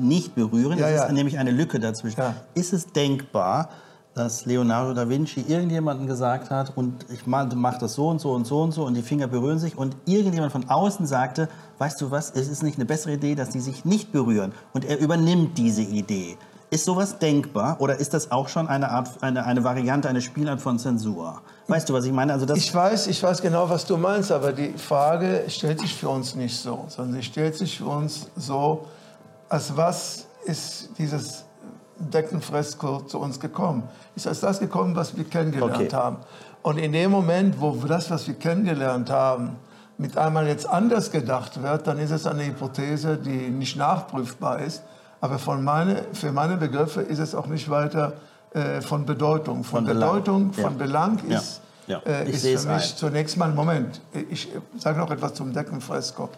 nicht 0.00 0.34
berühren. 0.34 0.78
Ja, 0.78 0.88
es 0.88 1.00
ist 1.02 1.06
ja. 1.08 1.12
nämlich 1.12 1.38
eine 1.38 1.50
Lücke 1.50 1.80
dazwischen. 1.80 2.20
Ja. 2.20 2.34
Ist 2.54 2.72
es 2.72 2.86
denkbar, 2.92 3.70
dass 4.14 4.44
Leonardo 4.44 4.92
da 4.92 5.08
Vinci 5.08 5.44
irgendjemandem 5.48 6.06
gesagt 6.06 6.50
hat 6.50 6.76
und 6.76 7.06
ich 7.10 7.26
mache 7.26 7.78
das 7.80 7.94
so 7.94 8.08
und 8.08 8.20
so 8.20 8.32
und 8.32 8.46
so 8.46 8.62
und 8.62 8.72
so 8.72 8.84
und 8.84 8.94
die 8.94 9.02
Finger 9.02 9.26
berühren 9.26 9.58
sich 9.58 9.78
und 9.78 9.96
irgendjemand 10.04 10.52
von 10.52 10.68
außen 10.68 11.06
sagte, 11.06 11.48
weißt 11.78 12.00
du 12.00 12.10
was, 12.10 12.30
es 12.30 12.48
ist 12.48 12.62
nicht 12.62 12.76
eine 12.76 12.84
bessere 12.84 13.14
Idee, 13.14 13.34
dass 13.34 13.50
die 13.50 13.60
sich 13.60 13.84
nicht 13.84 14.12
berühren 14.12 14.52
und 14.74 14.84
er 14.84 14.98
übernimmt 14.98 15.56
diese 15.56 15.82
Idee. 15.82 16.36
Ist 16.72 16.86
sowas 16.86 17.18
denkbar 17.18 17.76
oder 17.80 17.98
ist 17.98 18.14
das 18.14 18.30
auch 18.30 18.48
schon 18.48 18.66
eine 18.66 18.90
Art, 18.90 19.22
eine, 19.22 19.44
eine 19.44 19.62
Variante, 19.62 20.08
eine 20.08 20.22
Spielart 20.22 20.58
von 20.58 20.78
Zensur? 20.78 21.42
Weißt 21.68 21.86
du, 21.86 21.92
was 21.92 22.06
ich 22.06 22.12
meine? 22.12 22.32
Also 22.32 22.46
das 22.46 22.56
ich 22.56 22.74
weiß, 22.74 23.08
ich 23.08 23.22
weiß 23.22 23.42
genau, 23.42 23.68
was 23.68 23.84
du 23.84 23.98
meinst, 23.98 24.32
aber 24.32 24.54
die 24.54 24.72
Frage 24.78 25.44
stellt 25.48 25.80
sich 25.80 25.94
für 25.94 26.08
uns 26.08 26.34
nicht 26.34 26.56
so, 26.58 26.86
sondern 26.88 27.16
sie 27.16 27.24
stellt 27.24 27.56
sich 27.56 27.76
für 27.76 27.84
uns 27.84 28.28
so, 28.36 28.86
als 29.50 29.76
was 29.76 30.24
ist 30.46 30.88
dieses 30.96 31.44
Deckenfresko 31.98 33.02
zu 33.02 33.18
uns 33.18 33.38
gekommen. 33.38 33.82
Ist 34.16 34.26
als 34.26 34.40
das 34.40 34.58
gekommen, 34.58 34.96
was 34.96 35.14
wir 35.14 35.24
kennengelernt 35.24 35.74
Okay. 35.74 35.90
haben. 35.92 36.16
Und 36.62 36.78
in 36.78 36.92
dem 36.92 37.10
Moment, 37.10 37.60
wo 37.60 37.72
das, 37.72 38.10
was 38.10 38.26
wir 38.26 38.34
kennengelernt 38.34 39.10
haben, 39.10 39.56
mit 39.98 40.16
einmal 40.16 40.46
jetzt 40.46 40.66
anders 40.66 41.10
gedacht 41.10 41.62
wird, 41.62 41.86
dann 41.86 41.98
ist 41.98 42.12
es 42.12 42.26
eine 42.26 42.46
Hypothese, 42.46 43.18
die 43.18 43.50
nicht 43.50 43.76
nachprüfbar 43.76 44.60
ist. 44.60 44.82
Aber 45.22 45.38
von 45.38 45.62
meine, 45.62 46.04
für 46.12 46.32
meine 46.32 46.56
Begriffe 46.56 47.00
ist 47.00 47.20
es 47.20 47.32
auch 47.34 47.46
nicht 47.46 47.70
weiter 47.70 48.14
äh, 48.54 48.80
von 48.80 49.06
Bedeutung. 49.06 49.62
Von, 49.62 49.86
Von 49.86 49.86
Belang. 49.86 50.10
Bedeutung, 50.16 50.52
von 50.52 50.62
Ja. 50.64 50.68
Belang 50.70 51.18
Ja. 51.28 51.38
ist, 51.38 51.60
Ja. 51.86 51.98
Äh, 52.04 52.28
Ich 52.28 52.44
ist 52.44 52.62
für 52.62 52.68
mich 52.74 52.90
ein. 52.92 52.96
zunächst 52.96 53.36
mal, 53.36 53.50
Moment, 53.52 54.00
ich 54.30 54.48
sage 54.78 54.98
noch 54.98 55.10
etwas 55.12 55.34
zum 55.34 55.52
Deckenfresko. 55.52 56.28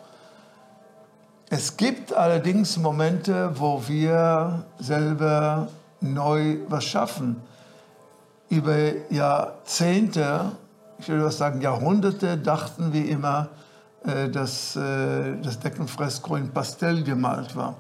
Es 1.49 1.77
gibt 1.77 2.13
allerdings 2.13 2.77
Momente, 2.77 3.51
wo 3.55 3.83
wir 3.87 4.65
selber 4.79 5.69
neu 6.01 6.59
was 6.69 6.85
schaffen. 6.85 7.37
Über 8.51 8.77
Jahrzehnte, 9.11 10.53
ich 10.99 11.09
würde 11.09 11.25
was 11.25 11.39
sagen 11.39 11.61
Jahrhunderte, 11.63 12.37
dachten 12.37 12.93
wir 12.93 13.09
immer, 13.09 13.49
äh, 14.05 14.29
dass 14.29 14.77
äh, 14.77 15.37
das 15.43 15.59
Deckenfresko 15.59 16.37
in 16.37 16.51
Pastell 16.51 17.03
gemalt 17.03 17.57
war. 17.57 17.77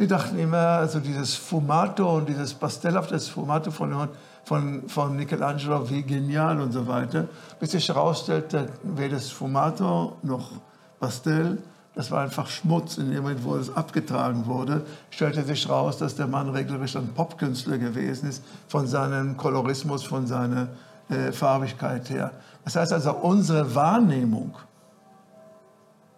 Wir 0.00 0.08
dachten 0.08 0.38
immer, 0.38 0.56
also 0.56 0.98
dieses 0.98 1.34
Fumato 1.34 2.16
und 2.16 2.26
dieses 2.26 2.54
pastellhafte 2.54 3.20
Fumato 3.20 3.70
von, 3.70 4.08
von, 4.44 4.88
von 4.88 5.14
Michelangelo, 5.14 5.90
wie 5.90 6.02
genial 6.02 6.58
und 6.58 6.72
so 6.72 6.86
weiter. 6.86 7.28
Bis 7.58 7.72
sich 7.72 7.86
herausstellte, 7.86 8.70
weder 8.82 9.18
Fumato 9.18 10.16
noch 10.22 10.52
Pastell, 10.98 11.58
das 11.94 12.10
war 12.10 12.22
einfach 12.22 12.46
Schmutz. 12.46 12.96
In 12.96 13.10
dem 13.10 13.24
Moment, 13.24 13.44
wo 13.44 13.56
es 13.56 13.76
abgetragen 13.76 14.46
wurde, 14.46 14.86
stellte 15.10 15.42
sich 15.42 15.68
heraus, 15.68 15.98
dass 15.98 16.14
der 16.14 16.26
Mann 16.26 16.48
regelrecht 16.48 16.96
ein 16.96 17.08
Popkünstler 17.08 17.76
gewesen 17.76 18.30
ist, 18.30 18.42
von 18.68 18.86
seinem 18.86 19.36
Kolorismus, 19.36 20.02
von 20.02 20.26
seiner 20.26 20.68
äh, 21.10 21.30
Farbigkeit 21.30 22.08
her. 22.08 22.30
Das 22.64 22.74
heißt 22.74 22.94
also, 22.94 23.12
unsere 23.16 23.74
Wahrnehmung 23.74 24.54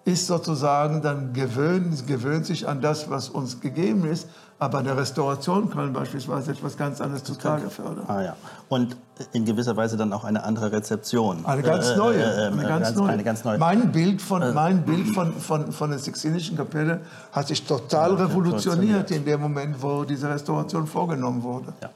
ist 0.04 0.26
sozusagen 0.26 1.00
dann 1.02 1.32
gewöhnt, 1.32 2.06
gewöhnt 2.06 2.46
sich 2.46 2.68
an 2.68 2.80
das, 2.80 3.08
was 3.10 3.28
uns 3.28 3.60
gegeben 3.60 4.04
ist. 4.04 4.28
Aber 4.58 4.78
eine 4.78 4.96
Restauration 4.96 5.70
kann 5.70 5.92
beispielsweise 5.92 6.52
etwas 6.52 6.76
ganz 6.76 7.00
anderes 7.00 7.24
zutage 7.24 7.68
fördern. 7.68 8.04
Ah 8.06 8.22
ja. 8.22 8.36
Und 8.68 8.96
in 9.32 9.44
gewisser 9.44 9.76
Weise 9.76 9.96
dann 9.96 10.12
auch 10.12 10.22
eine 10.22 10.44
andere 10.44 10.70
Rezeption. 10.70 11.44
Eine 11.44 11.62
ganz 11.62 11.88
Äh, 11.90 11.96
neue. 11.96 12.18
äh, 12.22 12.44
äh, 12.44 12.46
eine, 12.46 12.62
ganz 12.62 12.84
ganz- 12.86 12.96
neue. 12.96 13.08
eine 13.10 13.24
ganz 13.24 13.44
neue. 13.44 13.56
Äh. 13.56 13.58
Mein 13.58 13.90
Bild 13.90 14.22
von, 14.22 14.54
mein 14.54 14.84
Bild 14.84 15.08
von, 15.14 15.32
von, 15.32 15.72
von 15.72 15.90
der 15.90 15.98
Sixtinischen 15.98 16.56
Kapelle 16.56 17.00
hat 17.32 17.48
sich 17.48 17.64
total 17.66 18.14
revolutioniert 18.14 19.10
in 19.10 19.24
dem 19.24 19.40
Moment, 19.40 19.82
wo 19.82 20.04
diese 20.04 20.28
Restauration 20.28 20.86
vorgenommen 20.86 21.42
wurde. 21.42 21.72
Ja. 21.82 21.90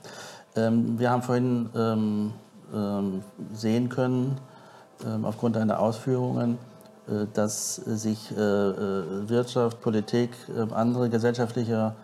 Ähm, 0.56 0.98
wir 0.98 1.10
haben 1.10 1.22
vorhin 1.22 1.68
ähm, 1.76 2.32
ähm, 2.74 3.22
sehen 3.54 3.88
können, 3.88 4.38
ähm, 5.06 5.24
aufgrund 5.24 5.54
deiner 5.54 5.78
Ausführungen, 5.78 6.54
äh, 6.54 6.56
dass 7.32 7.76
sich 7.76 8.32
äh, 8.36 8.40
äh, 8.40 9.28
Wirtschaft, 9.28 9.80
Politik, 9.80 10.30
äh, 10.48 10.72
andere 10.74 11.08
gesellschaftliche 11.08 11.94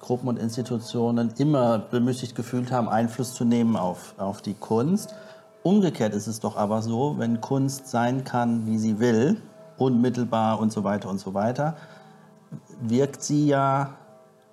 Gruppen 0.00 0.28
und 0.28 0.38
Institutionen 0.38 1.32
immer 1.38 1.78
bemüßigt 1.78 2.34
gefühlt 2.34 2.72
haben, 2.72 2.88
Einfluss 2.88 3.34
zu 3.34 3.44
nehmen 3.44 3.76
auf, 3.76 4.14
auf 4.16 4.40
die 4.40 4.54
Kunst. 4.54 5.14
Umgekehrt 5.62 6.14
ist 6.14 6.28
es 6.28 6.40
doch 6.40 6.56
aber 6.56 6.82
so, 6.82 7.16
wenn 7.18 7.40
Kunst 7.40 7.88
sein 7.88 8.24
kann, 8.24 8.66
wie 8.66 8.78
sie 8.78 9.00
will, 9.00 9.40
unmittelbar 9.76 10.60
und 10.60 10.72
so 10.72 10.84
weiter 10.84 11.10
und 11.10 11.18
so 11.18 11.34
weiter, 11.34 11.76
wirkt 12.80 13.22
sie 13.22 13.48
ja 13.48 13.94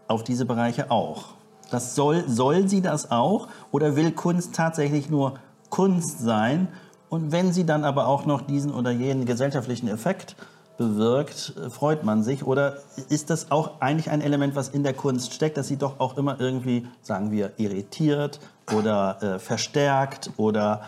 auf 0.08 0.24
diese 0.24 0.46
Bereiche 0.46 0.92
auch. 0.92 1.36
Das 1.72 1.96
soll, 1.96 2.28
soll 2.28 2.68
sie 2.68 2.82
das 2.82 3.12
auch 3.12 3.48
oder 3.72 3.96
will 3.96 4.12
Kunst 4.12 4.56
tatsächlich 4.56 5.10
nur 5.10 5.36
Kunst 5.70 6.20
sein? 6.20 6.68
Und 7.10 7.32
wenn 7.32 7.54
sie 7.54 7.66
dann 7.66 7.84
aber 7.84 8.08
auch 8.08 8.26
noch 8.26 8.42
diesen 8.42 8.74
oder 8.74 8.92
jenen 8.92 9.26
gesellschaftlichen 9.26 9.88
Effekt 9.88 10.36
bewirkt, 10.78 11.54
freut 11.70 12.04
man 12.04 12.24
sich? 12.24 12.46
Oder 12.46 12.78
ist 13.10 13.30
das 13.30 13.52
auch 13.52 13.80
eigentlich 13.82 14.10
ein 14.10 14.22
Element, 14.22 14.56
was 14.56 14.70
in 14.70 14.84
der 14.84 14.94
Kunst 14.94 15.34
steckt, 15.34 15.58
dass 15.58 15.68
sie 15.68 15.78
doch 15.78 16.00
auch 16.00 16.18
immer 16.18 16.40
irgendwie, 16.40 16.88
sagen 17.02 17.32
wir, 17.32 17.52
irritiert 17.58 18.40
oder 18.76 19.22
äh, 19.22 19.40
verstärkt 19.40 20.32
oder 20.38 20.82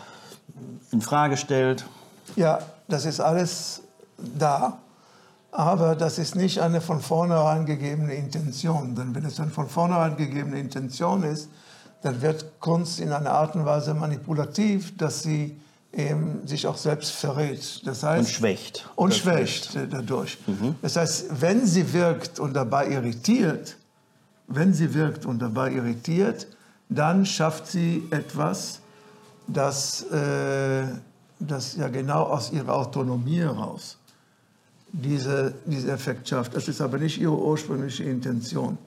in 0.90 1.00
Frage 1.00 1.36
stellt? 1.36 1.86
Ja, 2.36 2.58
das 2.88 3.04
ist 3.04 3.20
alles 3.20 3.82
da. 4.18 4.78
Aber 5.50 5.96
das 5.96 6.18
ist 6.18 6.36
nicht 6.36 6.60
eine 6.60 6.80
von 6.80 7.00
vornherein 7.00 7.64
gegebene 7.64 8.14
Intention. 8.14 8.94
Denn 8.94 9.14
wenn 9.14 9.24
es 9.24 9.40
eine 9.40 9.50
von 9.50 9.68
vornherein 9.68 10.16
gegebene 10.16 10.58
Intention 10.58 11.22
ist, 11.22 11.48
dann 12.02 12.20
wird 12.22 12.60
Kunst 12.60 13.00
in 13.00 13.12
einer 13.12 13.30
Art 13.30 13.56
und 13.56 13.64
Weise 13.64 13.94
manipulativ, 13.94 14.96
dass 14.96 15.22
sie 15.22 15.60
eben 15.92 16.46
sich 16.46 16.66
auch 16.66 16.76
selbst 16.76 17.12
verrät. 17.12 17.86
Das 17.86 18.02
heißt, 18.02 18.20
Und 18.20 18.28
schwächt. 18.28 18.88
Und 18.96 19.12
Das 19.12 19.18
schwächt 19.18 19.76
dadurch. 19.90 20.38
Das 20.82 20.96
heißt, 20.96 21.40
wenn 21.40 21.66
sie 21.66 21.92
wirkt 21.92 22.38
und 22.38 22.54
dabei 22.54 22.88
irritiert, 22.88 23.76
wenn 24.46 24.72
sie 24.72 24.94
wirkt 24.94 25.26
und 25.26 25.40
dabei 25.40 25.72
irritiert, 25.72 26.46
dann 26.88 27.26
schafft 27.26 27.66
sie 27.66 28.06
etwas, 28.10 28.80
das, 29.46 30.02
äh, 30.10 30.84
das 31.38 31.76
ja 31.76 31.88
genau 31.88 32.24
aus 32.24 32.52
ihrer 32.52 32.74
Autonomie 32.74 33.40
heraus 33.40 33.98
diese, 34.92 35.54
diesen 35.66 35.90
Effekt 35.90 36.28
schafft. 36.28 36.54
Das 36.54 36.68
ist 36.68 36.80
aber 36.80 36.98
nicht 36.98 37.20
ihre 37.20 37.36
ursprüngliche 37.36 38.04
Intention. 38.04 38.78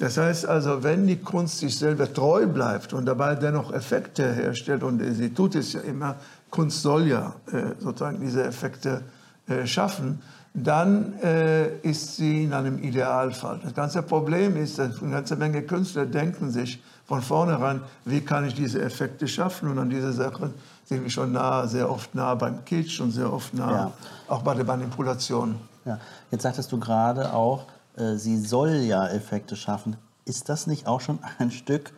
Das 0.00 0.16
heißt 0.16 0.46
also, 0.46 0.82
wenn 0.82 1.06
die 1.06 1.18
Kunst 1.18 1.58
sich 1.58 1.78
selber 1.78 2.10
treu 2.10 2.46
bleibt 2.46 2.94
und 2.94 3.04
dabei 3.04 3.34
dennoch 3.34 3.70
Effekte 3.70 4.32
herstellt, 4.32 4.82
und 4.82 5.02
sie 5.14 5.28
tut 5.28 5.54
es 5.54 5.74
ja 5.74 5.80
immer, 5.80 6.16
Kunst 6.48 6.80
soll 6.80 7.06
ja 7.06 7.34
äh, 7.52 7.74
sozusagen 7.78 8.18
diese 8.18 8.42
Effekte 8.42 9.02
äh, 9.46 9.66
schaffen, 9.66 10.22
dann 10.54 11.18
äh, 11.22 11.76
ist 11.82 12.16
sie 12.16 12.44
in 12.44 12.54
einem 12.54 12.78
Idealfall. 12.82 13.60
Das 13.62 13.74
ganze 13.74 14.02
Problem 14.02 14.56
ist, 14.56 14.78
dass 14.78 15.02
eine 15.02 15.12
ganze 15.12 15.36
Menge 15.36 15.62
Künstler 15.62 16.06
denken 16.06 16.50
sich 16.50 16.82
von 17.04 17.20
vornherein, 17.20 17.82
wie 18.06 18.22
kann 18.22 18.46
ich 18.46 18.54
diese 18.54 18.80
Effekte 18.80 19.28
schaffen? 19.28 19.68
Und 19.68 19.78
an 19.78 19.90
diese 19.90 20.14
Sachen 20.14 20.54
sind 20.86 21.02
wir 21.02 21.10
schon 21.10 21.32
nah, 21.32 21.66
sehr 21.66 21.90
oft 21.90 22.14
nah 22.14 22.34
beim 22.36 22.64
Kitsch 22.64 23.02
und 23.02 23.10
sehr 23.10 23.30
oft 23.30 23.52
nah 23.52 23.70
Ja. 23.70 23.92
auch 24.28 24.40
bei 24.42 24.54
der 24.54 24.64
Manipulation. 24.64 25.56
Ja. 25.84 25.98
Jetzt 26.30 26.42
sagtest 26.42 26.72
du 26.72 26.80
gerade 26.80 27.34
auch, 27.34 27.66
äh, 27.96 28.16
sie 28.16 28.38
soll 28.38 28.76
ja 28.76 29.06
Effekte 29.08 29.56
schaffen. 29.56 29.96
Ist 30.24 30.48
das 30.48 30.66
nicht 30.66 30.86
auch 30.86 31.00
schon 31.00 31.18
ein 31.38 31.50
Stück 31.50 31.92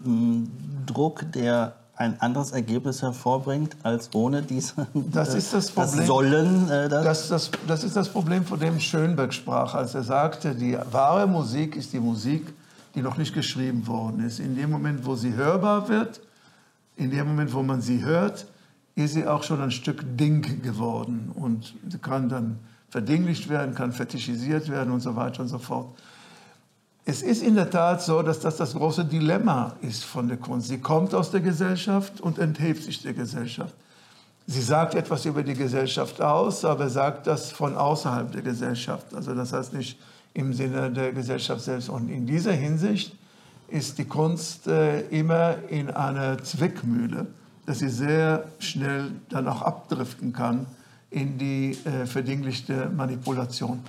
mh, 0.00 0.48
Druck, 0.86 1.30
der 1.32 1.76
ein 1.96 2.20
anderes 2.20 2.50
Ergebnis 2.50 3.02
hervorbringt, 3.02 3.76
als 3.84 4.10
ohne 4.14 4.42
diese 4.42 4.86
Das 4.94 5.34
äh, 5.34 5.38
ist 5.38 5.54
das 5.54 5.70
Problem. 5.70 5.98
das 5.98 6.06
Sollen? 6.06 6.70
Äh, 6.70 6.88
das, 6.88 7.04
Das, 7.04 7.28
das, 7.28 7.50
das 7.68 7.84
ist 7.84 7.96
das 7.96 8.08
Problem, 8.08 8.44
von 8.44 8.58
dem 8.58 8.80
Schönberg 8.80 9.32
sprach, 9.32 9.74
als 9.74 9.94
er 9.94 10.02
sagte, 10.02 10.54
die 10.54 10.76
wahre 10.90 11.26
Musik 11.26 11.76
ist 11.76 11.92
die 11.92 12.00
Musik, 12.00 12.52
die 12.94 13.02
noch 13.02 13.16
nicht 13.16 13.32
geschrieben 13.34 13.86
worden 13.86 14.24
ist. 14.24 14.40
In 14.40 14.56
dem 14.56 14.70
Moment, 14.70 15.06
wo 15.06 15.14
sie 15.14 15.34
hörbar 15.34 15.88
wird, 15.88 16.20
in 16.96 17.10
dem 17.10 17.26
Moment, 17.26 17.52
wo 17.52 17.62
man 17.62 17.80
sie 17.80 18.04
hört, 18.04 18.46
ist 18.96 19.14
sie 19.14 19.26
auch 19.26 19.42
schon 19.42 19.60
ein 19.60 19.70
Stück 19.70 20.04
Ding 20.16 20.62
geworden 20.62 21.30
und 21.34 21.74
kann 22.02 22.28
dann 22.28 22.58
verdinglicht 22.94 23.48
werden, 23.48 23.74
kann 23.74 23.90
fetischisiert 23.90 24.68
werden 24.68 24.92
und 24.92 25.00
so 25.00 25.16
weiter 25.16 25.42
und 25.42 25.48
so 25.48 25.58
fort. 25.58 25.88
Es 27.04 27.22
ist 27.22 27.42
in 27.42 27.56
der 27.56 27.68
Tat 27.68 28.00
so, 28.00 28.22
dass 28.22 28.38
das 28.38 28.56
das 28.56 28.72
große 28.72 29.04
Dilemma 29.04 29.74
ist 29.80 30.04
von 30.04 30.28
der 30.28 30.36
Kunst. 30.36 30.68
Sie 30.68 30.78
kommt 30.78 31.12
aus 31.12 31.32
der 31.32 31.40
Gesellschaft 31.40 32.20
und 32.20 32.38
enthebt 32.38 32.84
sich 32.84 33.02
der 33.02 33.12
Gesellschaft. 33.12 33.74
Sie 34.46 34.62
sagt 34.62 34.94
etwas 34.94 35.24
über 35.24 35.42
die 35.42 35.54
Gesellschaft 35.54 36.22
aus, 36.22 36.64
aber 36.64 36.88
sagt 36.88 37.26
das 37.26 37.50
von 37.50 37.76
außerhalb 37.76 38.30
der 38.30 38.42
Gesellschaft. 38.42 39.12
Also 39.12 39.34
das 39.34 39.52
heißt 39.52 39.72
nicht 39.72 39.98
im 40.32 40.52
Sinne 40.52 40.88
der 40.92 41.12
Gesellschaft 41.12 41.62
selbst. 41.62 41.88
Und 41.88 42.08
in 42.08 42.26
dieser 42.26 42.52
Hinsicht 42.52 43.16
ist 43.66 43.98
die 43.98 44.04
Kunst 44.04 44.68
äh, 44.68 45.00
immer 45.08 45.56
in 45.68 45.90
einer 45.90 46.40
Zwickmühle, 46.44 47.26
dass 47.66 47.80
sie 47.80 47.88
sehr 47.88 48.44
schnell 48.60 49.10
dann 49.30 49.48
auch 49.48 49.62
abdriften 49.62 50.32
kann 50.32 50.66
in 51.14 51.38
die 51.38 51.78
äh, 51.84 52.06
verdinglichte 52.06 52.90
Manipulation. 52.90 53.80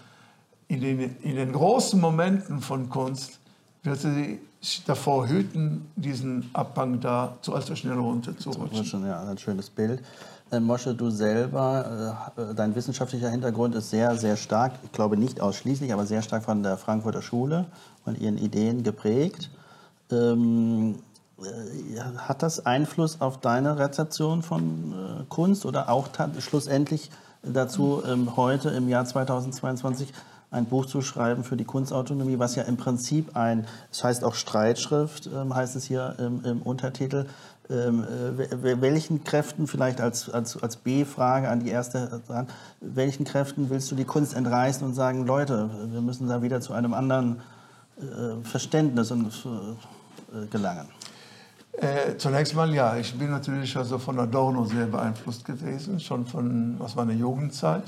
In 0.68 0.82
den, 0.82 1.16
in 1.22 1.36
den 1.36 1.52
großen 1.52 2.00
Momenten 2.00 2.62
von 2.62 2.90
Kunst 2.90 3.40
wird 3.84 4.00
sie 4.00 4.40
sich 4.62 4.84
davor 4.86 5.28
hüten, 5.28 5.88
diesen 5.96 6.50
Abhang 6.54 7.00
da 7.00 7.38
zu 7.42 7.54
allzu 7.54 7.76
schnell 7.76 7.98
runterzurutschen. 7.98 8.70
Das 8.72 8.80
ist 8.82 8.88
schon 8.88 9.06
ja, 9.06 9.22
ein 9.24 9.38
schönes 9.38 9.70
Bild. 9.70 10.02
Äh, 10.52 10.60
Mosche, 10.60 10.94
du 10.94 11.10
selber, 11.10 12.30
äh, 12.38 12.54
dein 12.54 12.76
wissenschaftlicher 12.76 13.30
Hintergrund 13.30 13.74
ist 13.76 13.90
sehr, 13.90 14.16
sehr 14.16 14.38
stark, 14.38 14.74
ich 14.84 14.92
glaube 14.92 15.18
nicht 15.18 15.42
ausschließlich, 15.42 15.92
aber 15.94 16.06
sehr 16.06 16.22
stark 16.22 16.44
von 16.44 16.62
der 16.62 16.78
Frankfurter 16.78 17.24
Schule 17.24 17.66
und 18.06 18.20
ihren 18.20 18.38
Ideen 18.38 18.84
geprägt. 18.84 19.50
Ähm, 20.12 20.96
äh, 21.40 22.00
hat 22.18 22.44
das 22.44 22.66
Einfluss 22.66 23.20
auf 23.20 23.40
deine 23.40 23.78
Rezeption 23.78 24.42
von 24.42 24.94
äh, 24.94 25.05
Kunst 25.26 25.66
oder 25.66 25.90
auch 25.90 26.10
schlussendlich 26.40 27.12
dazu, 27.44 28.02
ähm, 28.08 28.36
heute 28.38 28.70
im 28.70 28.90
Jahr 28.90 29.06
2022 29.06 30.14
ein 30.52 30.66
Buch 30.66 30.86
zu 30.86 31.02
schreiben 31.02 31.44
für 31.44 31.58
die 31.58 31.66
Kunstautonomie, 31.66 32.40
was 32.40 32.56
ja 32.56 32.64
im 32.64 32.78
Prinzip 32.78 33.36
ein, 33.36 33.68
es 33.92 34.04
heißt 34.04 34.24
auch 34.24 34.36
Streitschrift, 34.36 35.28
ähm, 35.28 35.54
heißt 35.54 35.76
es 35.76 35.86
hier 35.86 36.16
im, 36.18 36.44
im 36.46 36.62
Untertitel. 36.62 37.26
Ähm, 37.70 38.04
äh, 38.04 38.82
welchen 38.82 39.24
Kräften, 39.24 39.68
vielleicht 39.68 40.00
als, 40.00 40.30
als, 40.30 40.62
als 40.62 40.78
B-Frage 40.78 41.50
an 41.50 41.62
die 41.62 41.70
erste, 41.70 42.22
welchen 42.80 43.26
Kräften 43.26 43.70
willst 43.70 43.92
du 43.92 43.96
die 43.96 44.06
Kunst 44.06 44.36
entreißen 44.36 44.86
und 44.86 44.94
sagen, 44.94 45.26
Leute, 45.26 45.70
wir 45.92 46.02
müssen 46.02 46.28
da 46.28 46.44
wieder 46.44 46.62
zu 46.62 46.74
einem 46.74 46.94
anderen 46.94 47.42
äh, 47.98 48.44
Verständnis 48.44 49.10
und, 49.10 49.26
äh, 49.26 50.46
gelangen? 50.48 50.88
Äh, 51.78 52.18
zunächst 52.18 52.56
mal 52.56 52.74
ja, 52.74 52.96
ich 52.96 53.14
bin 53.18 53.30
natürlich 53.32 53.76
also 53.76 53.98
von 53.98 54.18
Adorno 54.20 54.66
sehr 54.66 54.86
beeinflusst 54.86 55.44
gewesen, 55.44 56.00
schon 56.00 56.26
von, 56.26 56.78
aus 56.80 56.96
meiner 56.96 57.14
Jugendzeit. 57.14 57.84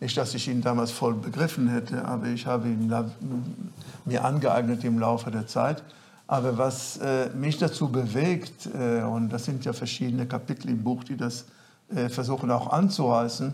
Nicht, 0.00 0.16
dass 0.16 0.34
ich 0.34 0.48
ihn 0.48 0.62
damals 0.62 0.90
voll 0.90 1.14
begriffen 1.14 1.68
hätte, 1.68 2.04
aber 2.04 2.26
ich 2.26 2.46
habe 2.46 2.68
ihn 2.68 2.92
mir 4.04 4.24
angeeignet 4.24 4.84
im 4.84 4.98
Laufe 4.98 5.30
der 5.30 5.46
Zeit. 5.46 5.82
Aber 6.26 6.58
was 6.58 6.98
äh, 6.98 7.28
mich 7.30 7.58
dazu 7.58 7.88
bewegt, 7.90 8.68
äh, 8.74 9.02
und 9.02 9.28
das 9.30 9.44
sind 9.44 9.64
ja 9.64 9.72
verschiedene 9.72 10.26
Kapitel 10.26 10.70
im 10.70 10.82
Buch, 10.82 11.04
die 11.04 11.16
das 11.16 11.46
äh, 11.94 12.08
versuchen 12.08 12.50
auch 12.50 12.72
anzureißen, 12.72 13.52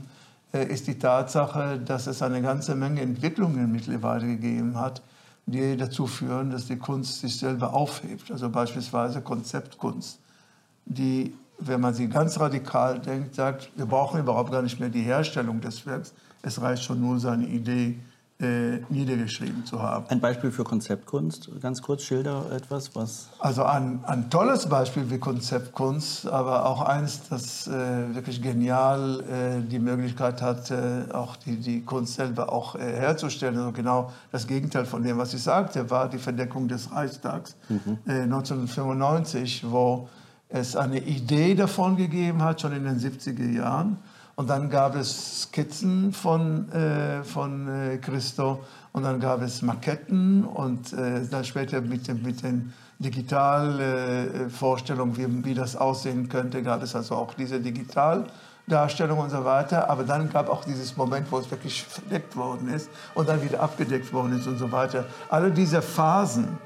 äh, 0.53 0.65
ist 0.65 0.87
die 0.87 0.99
Tatsache, 0.99 1.79
dass 1.79 2.07
es 2.07 2.23
eine 2.23 2.41
ganze 2.41 2.75
Menge 2.75 3.03
Entwicklungen 3.03 3.71
mittlerweile 3.71 4.27
gegeben 4.27 4.79
hat, 4.81 5.03
die 5.47 5.77
dazu 5.77 6.07
führen, 6.07 6.51
dass 6.51 6.67
die 6.67 6.77
Kunst 6.77 7.21
sich 7.21 7.37
selber 7.37 7.75
aufhebt. 7.75 8.31
Also 8.31 8.49
beispielsweise 8.49 9.21
Konzeptkunst, 9.21 10.21
die, 10.85 11.35
wenn 11.59 11.81
man 11.81 11.95
sie 11.95 12.09
ganz 12.09 12.39
radikal 12.39 12.99
denkt, 13.01 13.35
sagt, 13.35 13.71
wir 13.77 13.87
brauchen 13.87 14.21
überhaupt 14.21 14.53
gar 14.53 14.63
nicht 14.63 14.79
mehr 14.81 14.89
die 14.89 15.03
Herstellung 15.03 15.61
des 15.61 15.85
Werks, 15.87 16.15
es 16.43 16.61
reicht 16.61 16.85
schon 16.85 17.01
nur 17.01 17.19
seine 17.21 17.47
Idee 17.47 17.99
äh, 18.43 18.81
niedergeschrieben 18.89 19.65
zu 19.65 19.81
haben. 19.81 20.07
Ein 20.09 20.21
Beispiel 20.21 20.51
für 20.51 20.65
Konzeptkunst, 20.65 21.51
ganz 21.61 21.81
kurz 21.81 22.03
schilder 22.03 22.47
etwas, 22.53 22.95
was... 22.95 23.29
Also 23.39 23.65
ein, 23.65 24.01
ein 24.05 24.31
tolles 24.31 24.69
Beispiel 24.69 25.11
wie 25.11 25.19
Konzeptkunst, 25.19 26.27
aber 26.27 26.67
auch 26.67 26.83
eins, 26.83 27.29
das 27.29 27.69
äh, 27.69 28.15
wirklich 28.15 28.43
genial 28.43 29.21
äh, 29.21 29.61
die 29.61 29.79
Möglichkeit 29.79 30.43
hat, 30.43 30.71
äh, 30.71 31.05
auch 31.13 31.37
die, 31.37 31.57
die 31.57 31.83
Kunst 31.83 32.15
selber 32.15 32.53
auch 32.53 32.75
äh, 32.75 32.81
herzustellen. 32.81 33.57
Also 33.57 33.73
genau 33.73 34.13
das 34.33 34.47
Gegenteil 34.47 34.85
von 34.85 35.03
dem, 35.03 35.19
was 35.19 35.33
ich 35.35 35.43
sagte, 35.43 35.89
war 35.91 36.09
die 36.09 36.19
Verdeckung 36.19 36.69
des 36.69 36.93
Reichstags 36.93 37.57
mhm. 37.69 37.99
1995, 38.07 39.63
äh, 39.63 39.71
wo 39.71 40.09
es 40.49 40.77
eine 40.77 40.99
Idee 40.99 41.55
davon 41.55 41.97
gegeben 41.97 42.43
hat, 42.43 42.61
schon 42.61 42.73
in 42.73 42.85
den 42.85 42.99
70er 42.99 43.51
Jahren, 43.51 43.99
und 44.43 44.51
dann 44.51 44.69
gab 44.69 44.95
es 44.97 45.43
Skizzen 45.43 46.13
von, 46.13 46.69
äh, 46.73 47.23
von 47.23 47.69
äh, 47.69 47.99
Christo 47.99 48.65
und 48.91 49.05
dann 49.05 49.21
gab 49.21 49.41
es 49.41 49.63
Maketten 49.63 50.43
und 50.43 50.93
äh, 50.95 51.25
dann 51.31 51.45
später 51.45 51.81
mit, 51.81 52.09
mit 52.25 52.43
den 52.43 52.73
Digitalvorstellungen, 52.99 55.17
wie, 55.17 55.45
wie 55.45 55.55
das 55.55 55.77
aussehen 55.77 56.29
könnte, 56.29 56.61
gab 56.65 56.83
es 56.83 56.97
also 56.97 57.15
auch 57.15 57.35
diese 57.35 57.61
Digitaldarstellung 57.61 59.21
und 59.21 59.31
so 59.31 59.45
weiter. 59.45 59.89
Aber 59.89 60.03
dann 60.03 60.29
gab 60.29 60.49
auch 60.49 60.65
dieses 60.65 60.97
Moment, 60.97 61.31
wo 61.31 61.39
es 61.39 61.49
wirklich 61.49 61.85
verdeckt 61.85 62.35
worden 62.35 62.69
ist 62.69 62.91
und 63.15 63.29
dann 63.29 63.41
wieder 63.45 63.61
abgedeckt 63.61 64.13
worden 64.13 64.37
ist 64.37 64.49
und 64.49 64.59
so 64.59 64.73
weiter. 64.73 65.05
Alle 65.29 65.53
diese 65.53 65.83
Phasen 65.83 66.59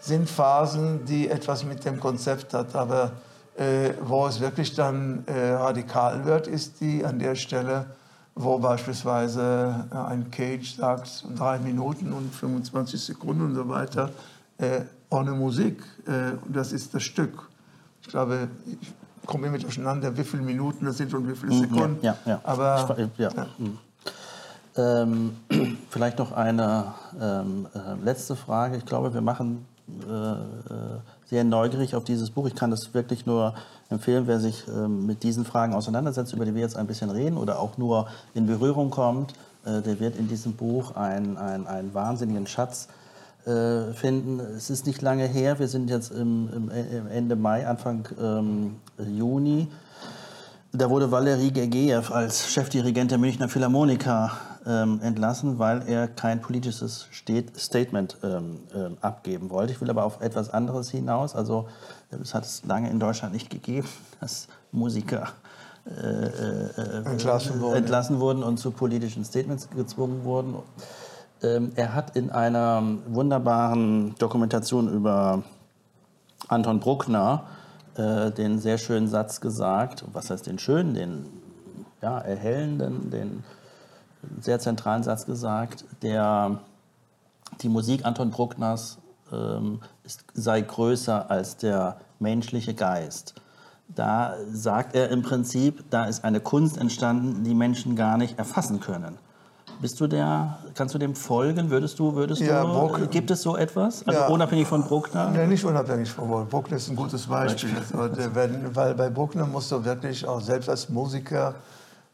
sind 0.00 0.30
Phasen, 0.30 1.04
die 1.04 1.28
etwas 1.28 1.62
mit 1.62 1.84
dem 1.84 2.00
Konzept 2.00 2.54
hat, 2.54 2.74
aber 2.74 3.12
äh, 3.56 3.94
wo 4.02 4.26
es 4.26 4.40
wirklich 4.40 4.74
dann 4.74 5.24
äh, 5.26 5.52
radikal 5.52 6.24
wird, 6.24 6.46
ist 6.46 6.80
die 6.80 7.04
an 7.04 7.18
der 7.18 7.34
Stelle, 7.34 7.86
wo 8.34 8.58
beispielsweise 8.58 9.86
äh, 9.90 9.96
ein 9.96 10.30
Cage 10.30 10.76
sagt, 10.76 11.24
drei 11.36 11.58
Minuten 11.58 12.12
und 12.12 12.34
25 12.34 13.00
Sekunden 13.00 13.42
und 13.42 13.54
so 13.54 13.68
weiter, 13.68 14.10
äh, 14.58 14.82
ohne 15.08 15.32
Musik. 15.32 15.82
Äh, 16.06 16.36
das 16.48 16.72
ist 16.72 16.94
das 16.94 17.02
Stück. 17.02 17.48
Ich 18.02 18.08
glaube, 18.08 18.48
ich 18.80 18.92
komme 19.26 19.46
immer 19.46 19.58
durcheinander, 19.58 20.16
wie 20.16 20.24
viele 20.24 20.42
Minuten 20.42 20.84
das 20.84 20.98
sind 20.98 21.14
und 21.14 21.28
wie 21.28 21.34
viele 21.34 21.54
mhm, 21.54 21.60
Sekunden. 21.60 21.98
Ja, 22.02 22.16
ja, 22.24 22.32
ja. 22.32 22.40
Aber, 22.44 22.96
ja. 23.16 23.30
ja. 23.30 23.46
Mhm. 23.58 23.78
Ähm, 24.76 25.36
vielleicht 25.90 26.18
noch 26.18 26.32
eine 26.32 26.92
ähm, 27.18 27.66
äh, 27.74 28.04
letzte 28.04 28.36
Frage. 28.36 28.76
Ich 28.76 28.84
glaube, 28.84 29.14
wir 29.14 29.22
machen 29.22 29.64
sehr 31.28 31.44
neugierig 31.44 31.94
auf 31.94 32.04
dieses 32.04 32.30
Buch. 32.30 32.46
Ich 32.46 32.54
kann 32.54 32.70
das 32.70 32.94
wirklich 32.94 33.26
nur 33.26 33.54
empfehlen, 33.90 34.26
wer 34.26 34.40
sich 34.40 34.64
ähm, 34.68 35.06
mit 35.06 35.22
diesen 35.22 35.44
Fragen 35.44 35.74
auseinandersetzt, 35.74 36.32
über 36.32 36.44
die 36.44 36.54
wir 36.54 36.62
jetzt 36.62 36.76
ein 36.76 36.86
bisschen 36.86 37.10
reden 37.10 37.36
oder 37.36 37.58
auch 37.60 37.78
nur 37.78 38.08
in 38.34 38.46
Berührung 38.46 38.90
kommt, 38.90 39.34
äh, 39.64 39.82
der 39.82 40.00
wird 40.00 40.16
in 40.16 40.28
diesem 40.28 40.54
Buch 40.54 40.94
einen, 40.96 41.36
einen, 41.36 41.94
wahnsinnigen 41.94 42.46
Schatz 42.46 42.88
äh, 43.44 43.92
finden. 43.92 44.40
Es 44.40 44.70
ist 44.70 44.86
nicht 44.86 45.02
lange 45.02 45.26
her, 45.26 45.58
wir 45.58 45.68
sind 45.68 45.90
jetzt 45.90 46.12
im, 46.12 46.70
im 46.70 47.08
Ende 47.08 47.36
Mai, 47.36 47.66
Anfang 47.66 48.08
ähm, 48.20 48.76
Juni. 48.98 49.68
Da 50.72 50.90
wurde 50.90 51.10
Valery 51.10 51.50
Gergiev 51.50 52.10
als 52.10 52.52
Chefdirigent 52.52 53.10
der 53.10 53.18
Münchner 53.18 53.48
Philharmoniker 53.48 54.32
ähm, 54.66 55.00
entlassen, 55.02 55.58
weil 55.58 55.88
er 55.88 56.08
kein 56.08 56.40
politisches 56.40 57.08
Statement 57.12 58.18
ähm, 58.22 58.58
ähm, 58.74 58.96
abgeben 59.00 59.50
wollte. 59.50 59.72
Ich 59.72 59.80
will 59.80 59.90
aber 59.90 60.04
auf 60.04 60.20
etwas 60.20 60.50
anderes 60.50 60.90
hinaus. 60.90 61.34
Also 61.34 61.68
es 62.10 62.34
hat 62.34 62.44
es 62.44 62.64
lange 62.64 62.90
in 62.90 62.98
Deutschland 62.98 63.32
nicht 63.32 63.48
gegeben, 63.48 63.88
dass 64.20 64.48
Musiker 64.72 65.28
äh, 65.86 65.90
äh, 65.90 67.04
entlassen, 67.04 67.60
wurden. 67.60 67.76
entlassen, 67.76 68.18
wurden. 68.20 68.42
und 68.42 68.58
zu 68.58 68.72
politischen 68.72 69.24
Statements 69.24 69.70
gezwungen 69.70 70.24
wurden. 70.24 70.56
Ähm, 71.42 71.72
er 71.76 71.94
hat 71.94 72.16
in 72.16 72.30
einer 72.30 72.82
wunderbaren 73.06 74.16
Dokumentation 74.18 74.92
über 74.92 75.44
Anton 76.48 76.80
Bruckner 76.80 77.44
äh, 77.94 78.32
den 78.32 78.58
sehr 78.58 78.78
schönen 78.78 79.06
Satz 79.06 79.40
gesagt, 79.40 80.04
was 80.12 80.30
heißt 80.30 80.46
den 80.46 80.58
schönen, 80.58 80.94
den 80.94 81.26
ja, 82.02 82.18
erhellenden, 82.18 83.10
den 83.10 83.44
sehr 84.40 84.58
zentralen 84.58 85.02
Satz 85.02 85.26
gesagt, 85.26 85.84
der, 86.02 86.60
die 87.62 87.68
Musik 87.68 88.04
Anton 88.04 88.30
Bruckners 88.30 88.98
ähm, 89.32 89.80
ist, 90.04 90.24
sei 90.34 90.60
größer 90.60 91.30
als 91.30 91.56
der 91.56 91.96
menschliche 92.18 92.74
Geist. 92.74 93.34
Da 93.88 94.34
sagt 94.50 94.96
er 94.96 95.10
im 95.10 95.22
Prinzip, 95.22 95.84
da 95.90 96.06
ist 96.06 96.24
eine 96.24 96.40
Kunst 96.40 96.76
entstanden, 96.76 97.44
die 97.44 97.54
Menschen 97.54 97.94
gar 97.94 98.16
nicht 98.16 98.38
erfassen 98.38 98.80
können. 98.80 99.18
Bist 99.80 100.00
du 100.00 100.06
der, 100.06 100.58
kannst 100.74 100.94
du 100.94 100.98
dem 100.98 101.14
folgen? 101.14 101.70
Würdest 101.70 101.98
du, 101.98 102.14
würdest 102.14 102.40
ja, 102.40 102.62
du, 102.62 102.68
Bruck, 102.68 103.10
gibt 103.10 103.30
es 103.30 103.42
so 103.42 103.56
etwas? 103.56 104.06
Also 104.06 104.20
ja, 104.20 104.26
unabhängig 104.28 104.66
von 104.66 104.82
Bruckner? 104.82 105.30
Nein, 105.30 105.50
nicht 105.50 105.64
unabhängig 105.64 106.10
von 106.10 106.28
Bruckner. 106.28 106.46
Bruckner 106.46 106.76
ist 106.78 106.88
ein 106.88 106.96
gutes 106.96 107.26
Beispiel. 107.26 107.70
Beispiel. 107.92 108.70
Weil 108.72 108.94
bei 108.94 109.10
Bruckner 109.10 109.46
musst 109.46 109.70
du 109.70 109.84
wirklich 109.84 110.26
auch 110.26 110.40
selbst 110.40 110.70
als 110.70 110.88
Musiker 110.88 111.54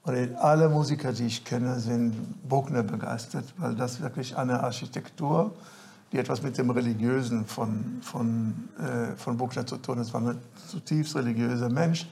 und 0.04 0.34
alle 0.36 0.68
Musiker, 0.68 1.12
die 1.12 1.26
ich 1.26 1.44
kenne, 1.44 1.78
sind 1.78 2.14
Bruckner 2.48 2.82
begeistert, 2.82 3.44
weil 3.56 3.74
das 3.76 4.00
wirklich 4.00 4.36
eine 4.36 4.60
Architektur, 4.60 5.52
die 6.10 6.18
etwas 6.18 6.42
mit 6.42 6.58
dem 6.58 6.70
Religiösen 6.70 7.46
von, 7.46 8.00
von, 8.02 8.68
äh, 8.78 9.16
von 9.16 9.36
Bruckner 9.36 9.64
zu 9.64 9.76
tun 9.76 9.98
hat. 9.98 10.06
Es 10.06 10.12
war 10.12 10.20
ein 10.20 10.38
zutiefst 10.68 11.14
religiöser 11.14 11.68
Mensch, 11.68 12.08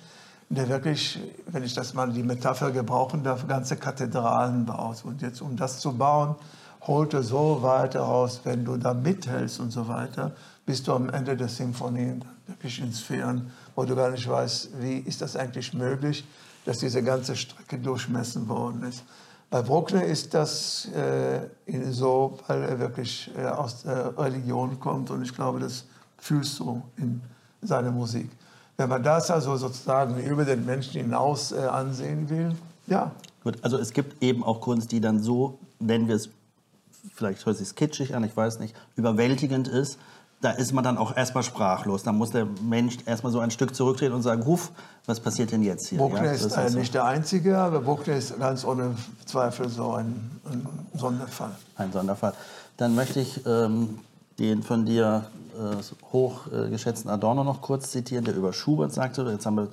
der 0.49 0.69
wirklich, 0.69 1.19
wenn 1.49 1.65
ich 1.65 1.75
das 1.75 1.93
mal 1.93 2.11
die 2.13 2.23
Metapher 2.23 2.71
gebrauchen 2.71 3.25
darf, 3.25 3.47
ganze 3.49 3.77
Kathedralen 3.77 4.67
baut. 4.67 5.05
Und 5.05 5.21
jetzt, 5.21 5.43
um 5.43 5.57
das 5.57 5.81
zu 5.81 5.93
bauen, 5.93 6.37
holt 6.83 7.13
er 7.13 7.25
so 7.25 7.61
weit 7.63 7.97
aus, 7.97 8.41
wenn 8.45 8.65
du 8.65 8.77
da 8.77 8.95
mithältst 8.95 9.59
und 9.59 9.71
so 9.73 9.89
weiter, 9.89 10.33
bist 10.65 10.87
du 10.87 10.95
am 10.95 11.11
Ende 11.11 11.37
der 11.37 11.49
Symphonie 11.49 12.21
wirklich 12.47 12.81
in 12.81 12.93
Sphären, 12.93 13.51
wo 13.75 13.85
du 13.85 13.97
gar 13.97 14.11
nicht 14.11 14.29
weißt, 14.29 14.81
wie 14.81 14.99
ist 14.99 15.21
das 15.21 15.35
eigentlich 15.35 15.75
möglich 15.75 16.25
dass 16.65 16.79
diese 16.79 17.03
ganze 17.03 17.37
Strecke 17.37 17.79
durchmessen 17.79 18.49
worden 18.49 18.83
ist. 18.85 19.05
Bei 19.51 19.63
Bruckner 19.63 20.05
ist 20.05 20.33
das 20.33 20.89
äh, 20.95 21.41
so, 21.91 22.39
weil 22.47 22.63
er 22.63 22.79
wirklich 22.79 23.31
äh, 23.37 23.47
aus 23.47 23.83
der 23.83 24.17
Religion 24.17 24.79
kommt 24.79 25.11
und 25.11 25.23
ich 25.23 25.35
glaube, 25.35 25.59
das 25.59 25.85
fühlst 26.19 26.61
du 26.61 26.83
in 26.97 27.21
seiner 27.61 27.91
Musik. 27.91 28.31
Wenn 28.77 28.89
man 28.89 29.03
das 29.03 29.31
also 29.31 29.57
sozusagen 29.57 30.23
über 30.23 30.45
den 30.45 30.65
Menschen 30.65 31.01
hinaus 31.01 31.53
äh, 31.53 31.59
ansehen 31.59 32.31
will, 32.31 32.55
ja. 32.87 33.11
Gut, 33.43 33.59
also 33.63 33.79
es 33.79 33.93
gibt 33.93 34.23
eben 34.23 34.45
auch 34.45 34.61
Kunst, 34.61 34.93
die 34.93 35.01
dann 35.01 35.21
so, 35.21 35.59
nennen 35.79 36.09
wir 36.09 36.15
es, 36.15 36.29
vielleicht 37.15 37.45
hört 37.45 37.57
sich 37.57 37.75
kitschig 37.75 38.15
an, 38.15 38.23
ich 38.25 38.37
weiß 38.37 38.61
nicht, 38.61 38.77
überwältigend 38.97 39.67
ist, 39.67 39.99
da 40.41 40.53
ist 40.53 40.73
man 40.73 40.83
dann 40.83 40.97
auch 40.97 41.17
erstmal 41.17 41.43
sprachlos. 41.43 42.03
Da 42.03 42.13
muss 42.13 42.31
der 42.31 42.47
Mensch 42.63 42.97
erstmal 43.05 43.33
so 43.33 43.41
ein 43.41 43.51
Stück 43.51 43.75
zurücktreten 43.75 44.15
und 44.15 44.23
sagen, 44.23 44.47
Huf, 44.47 44.73
was 45.07 45.21
passiert 45.21 45.53
denn 45.53 45.63
jetzt 45.63 45.89
hier? 45.89 45.99
Bruckner 45.99 46.25
ja, 46.25 46.33
ist, 46.33 46.57
also 46.57 46.79
nicht 46.79 46.95
der 46.95 47.05
Einzige, 47.05 47.59
aber 47.59 47.81
Bruckner 47.81 48.17
ist 48.17 48.39
ganz 48.39 48.65
ohne 48.65 48.95
Zweifel 49.27 49.69
so 49.69 49.93
ein, 49.93 50.41
ein 50.51 50.67
Sonderfall. 50.95 51.53
Ein 51.77 51.93
Sonderfall. 51.93 52.33
Dann 52.77 52.95
möchte 52.95 53.21
ich 53.21 53.45
ähm, 53.47 53.99
den 54.39 54.63
von 54.63 54.87
dir 54.87 55.27
äh, 55.59 55.77
hochgeschätzten 56.13 57.11
Adorno 57.11 57.45
noch 57.45 57.61
kurz 57.61 57.91
zitieren, 57.91 58.25
der 58.25 58.35
über 58.35 58.55
Schubert 58.55 58.93
sagte, 58.93 59.23
jetzt 59.31 59.45
haben 59.45 59.57
wir 59.57 59.69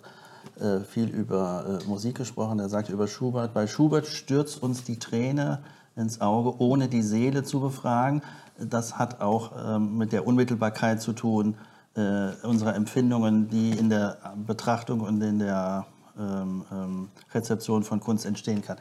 äh, 0.60 0.84
viel 0.84 1.08
über 1.08 1.80
äh, 1.82 1.88
Musik 1.88 2.16
gesprochen, 2.16 2.58
der 2.58 2.68
sagte 2.68 2.92
über 2.92 3.08
Schubert, 3.08 3.54
bei 3.54 3.68
Schubert 3.68 4.08
stürzt 4.08 4.62
uns 4.62 4.84
die 4.84 5.00
Träne 5.00 5.60
ins 5.98 6.22
Auge, 6.22 6.62
ohne 6.62 6.88
die 6.88 7.02
Seele 7.02 7.44
zu 7.44 7.60
befragen. 7.60 8.22
Das 8.60 8.98
hat 8.98 9.22
auch 9.22 9.52
ähm, 9.76 9.98
mit 9.98 10.12
der 10.12 10.26
Unmittelbarkeit 10.26 11.02
zu 11.02 11.14
tun 11.14 11.56
äh, 11.96 12.30
unserer 12.44 12.76
Empfindungen, 12.76 13.50
die 13.50 13.72
in 13.72 13.90
der 13.90 14.18
Betrachtung 14.46 15.02
und 15.02 15.22
in 15.22 15.40
der 15.40 15.86
ähm, 16.18 16.64
ähm, 16.72 17.10
Rezeption 17.34 17.84
von 17.84 18.00
Kunst 18.00 18.26
entstehen 18.26 18.62
kann. 18.62 18.78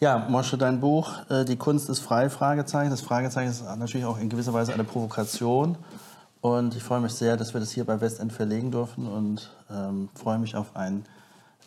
Ja, 0.00 0.26
Mosche, 0.30 0.56
dein 0.56 0.80
Buch, 0.80 1.10
äh, 1.28 1.44
Die 1.44 1.56
Kunst 1.56 1.90
ist 1.90 2.00
frei, 2.00 2.30
Fragezeichen. 2.30 2.90
Das 2.90 3.02
Fragezeichen 3.02 3.50
ist 3.50 3.62
natürlich 3.76 4.06
auch 4.06 4.18
in 4.18 4.30
gewisser 4.30 4.54
Weise 4.54 4.72
eine 4.72 4.84
Provokation. 4.84 5.76
Und 6.40 6.74
ich 6.74 6.82
freue 6.82 7.00
mich 7.00 7.12
sehr, 7.12 7.36
dass 7.36 7.52
wir 7.52 7.60
das 7.60 7.70
hier 7.70 7.84
bei 7.84 8.00
Westend 8.00 8.32
verlegen 8.32 8.70
dürfen 8.70 9.06
und 9.06 9.50
ähm, 9.70 10.08
freue 10.14 10.38
mich 10.38 10.56
auf 10.56 10.74
ein 10.74 11.04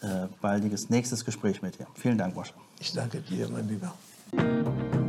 äh, 0.02 0.28
baldiges 0.42 0.90
nächstes 0.90 1.26
Gespräch 1.26 1.62
mit 1.62 1.78
dir. 1.78 1.86
Vielen 1.94 2.18
Dank, 2.18 2.36
Mosche. 2.36 2.54
Ich 2.80 2.92
danke 2.92 3.22
dir, 3.22 3.48
mein 3.50 3.68
Lieber. 3.68 3.94
Thank 4.36 4.96
you. 4.96 5.03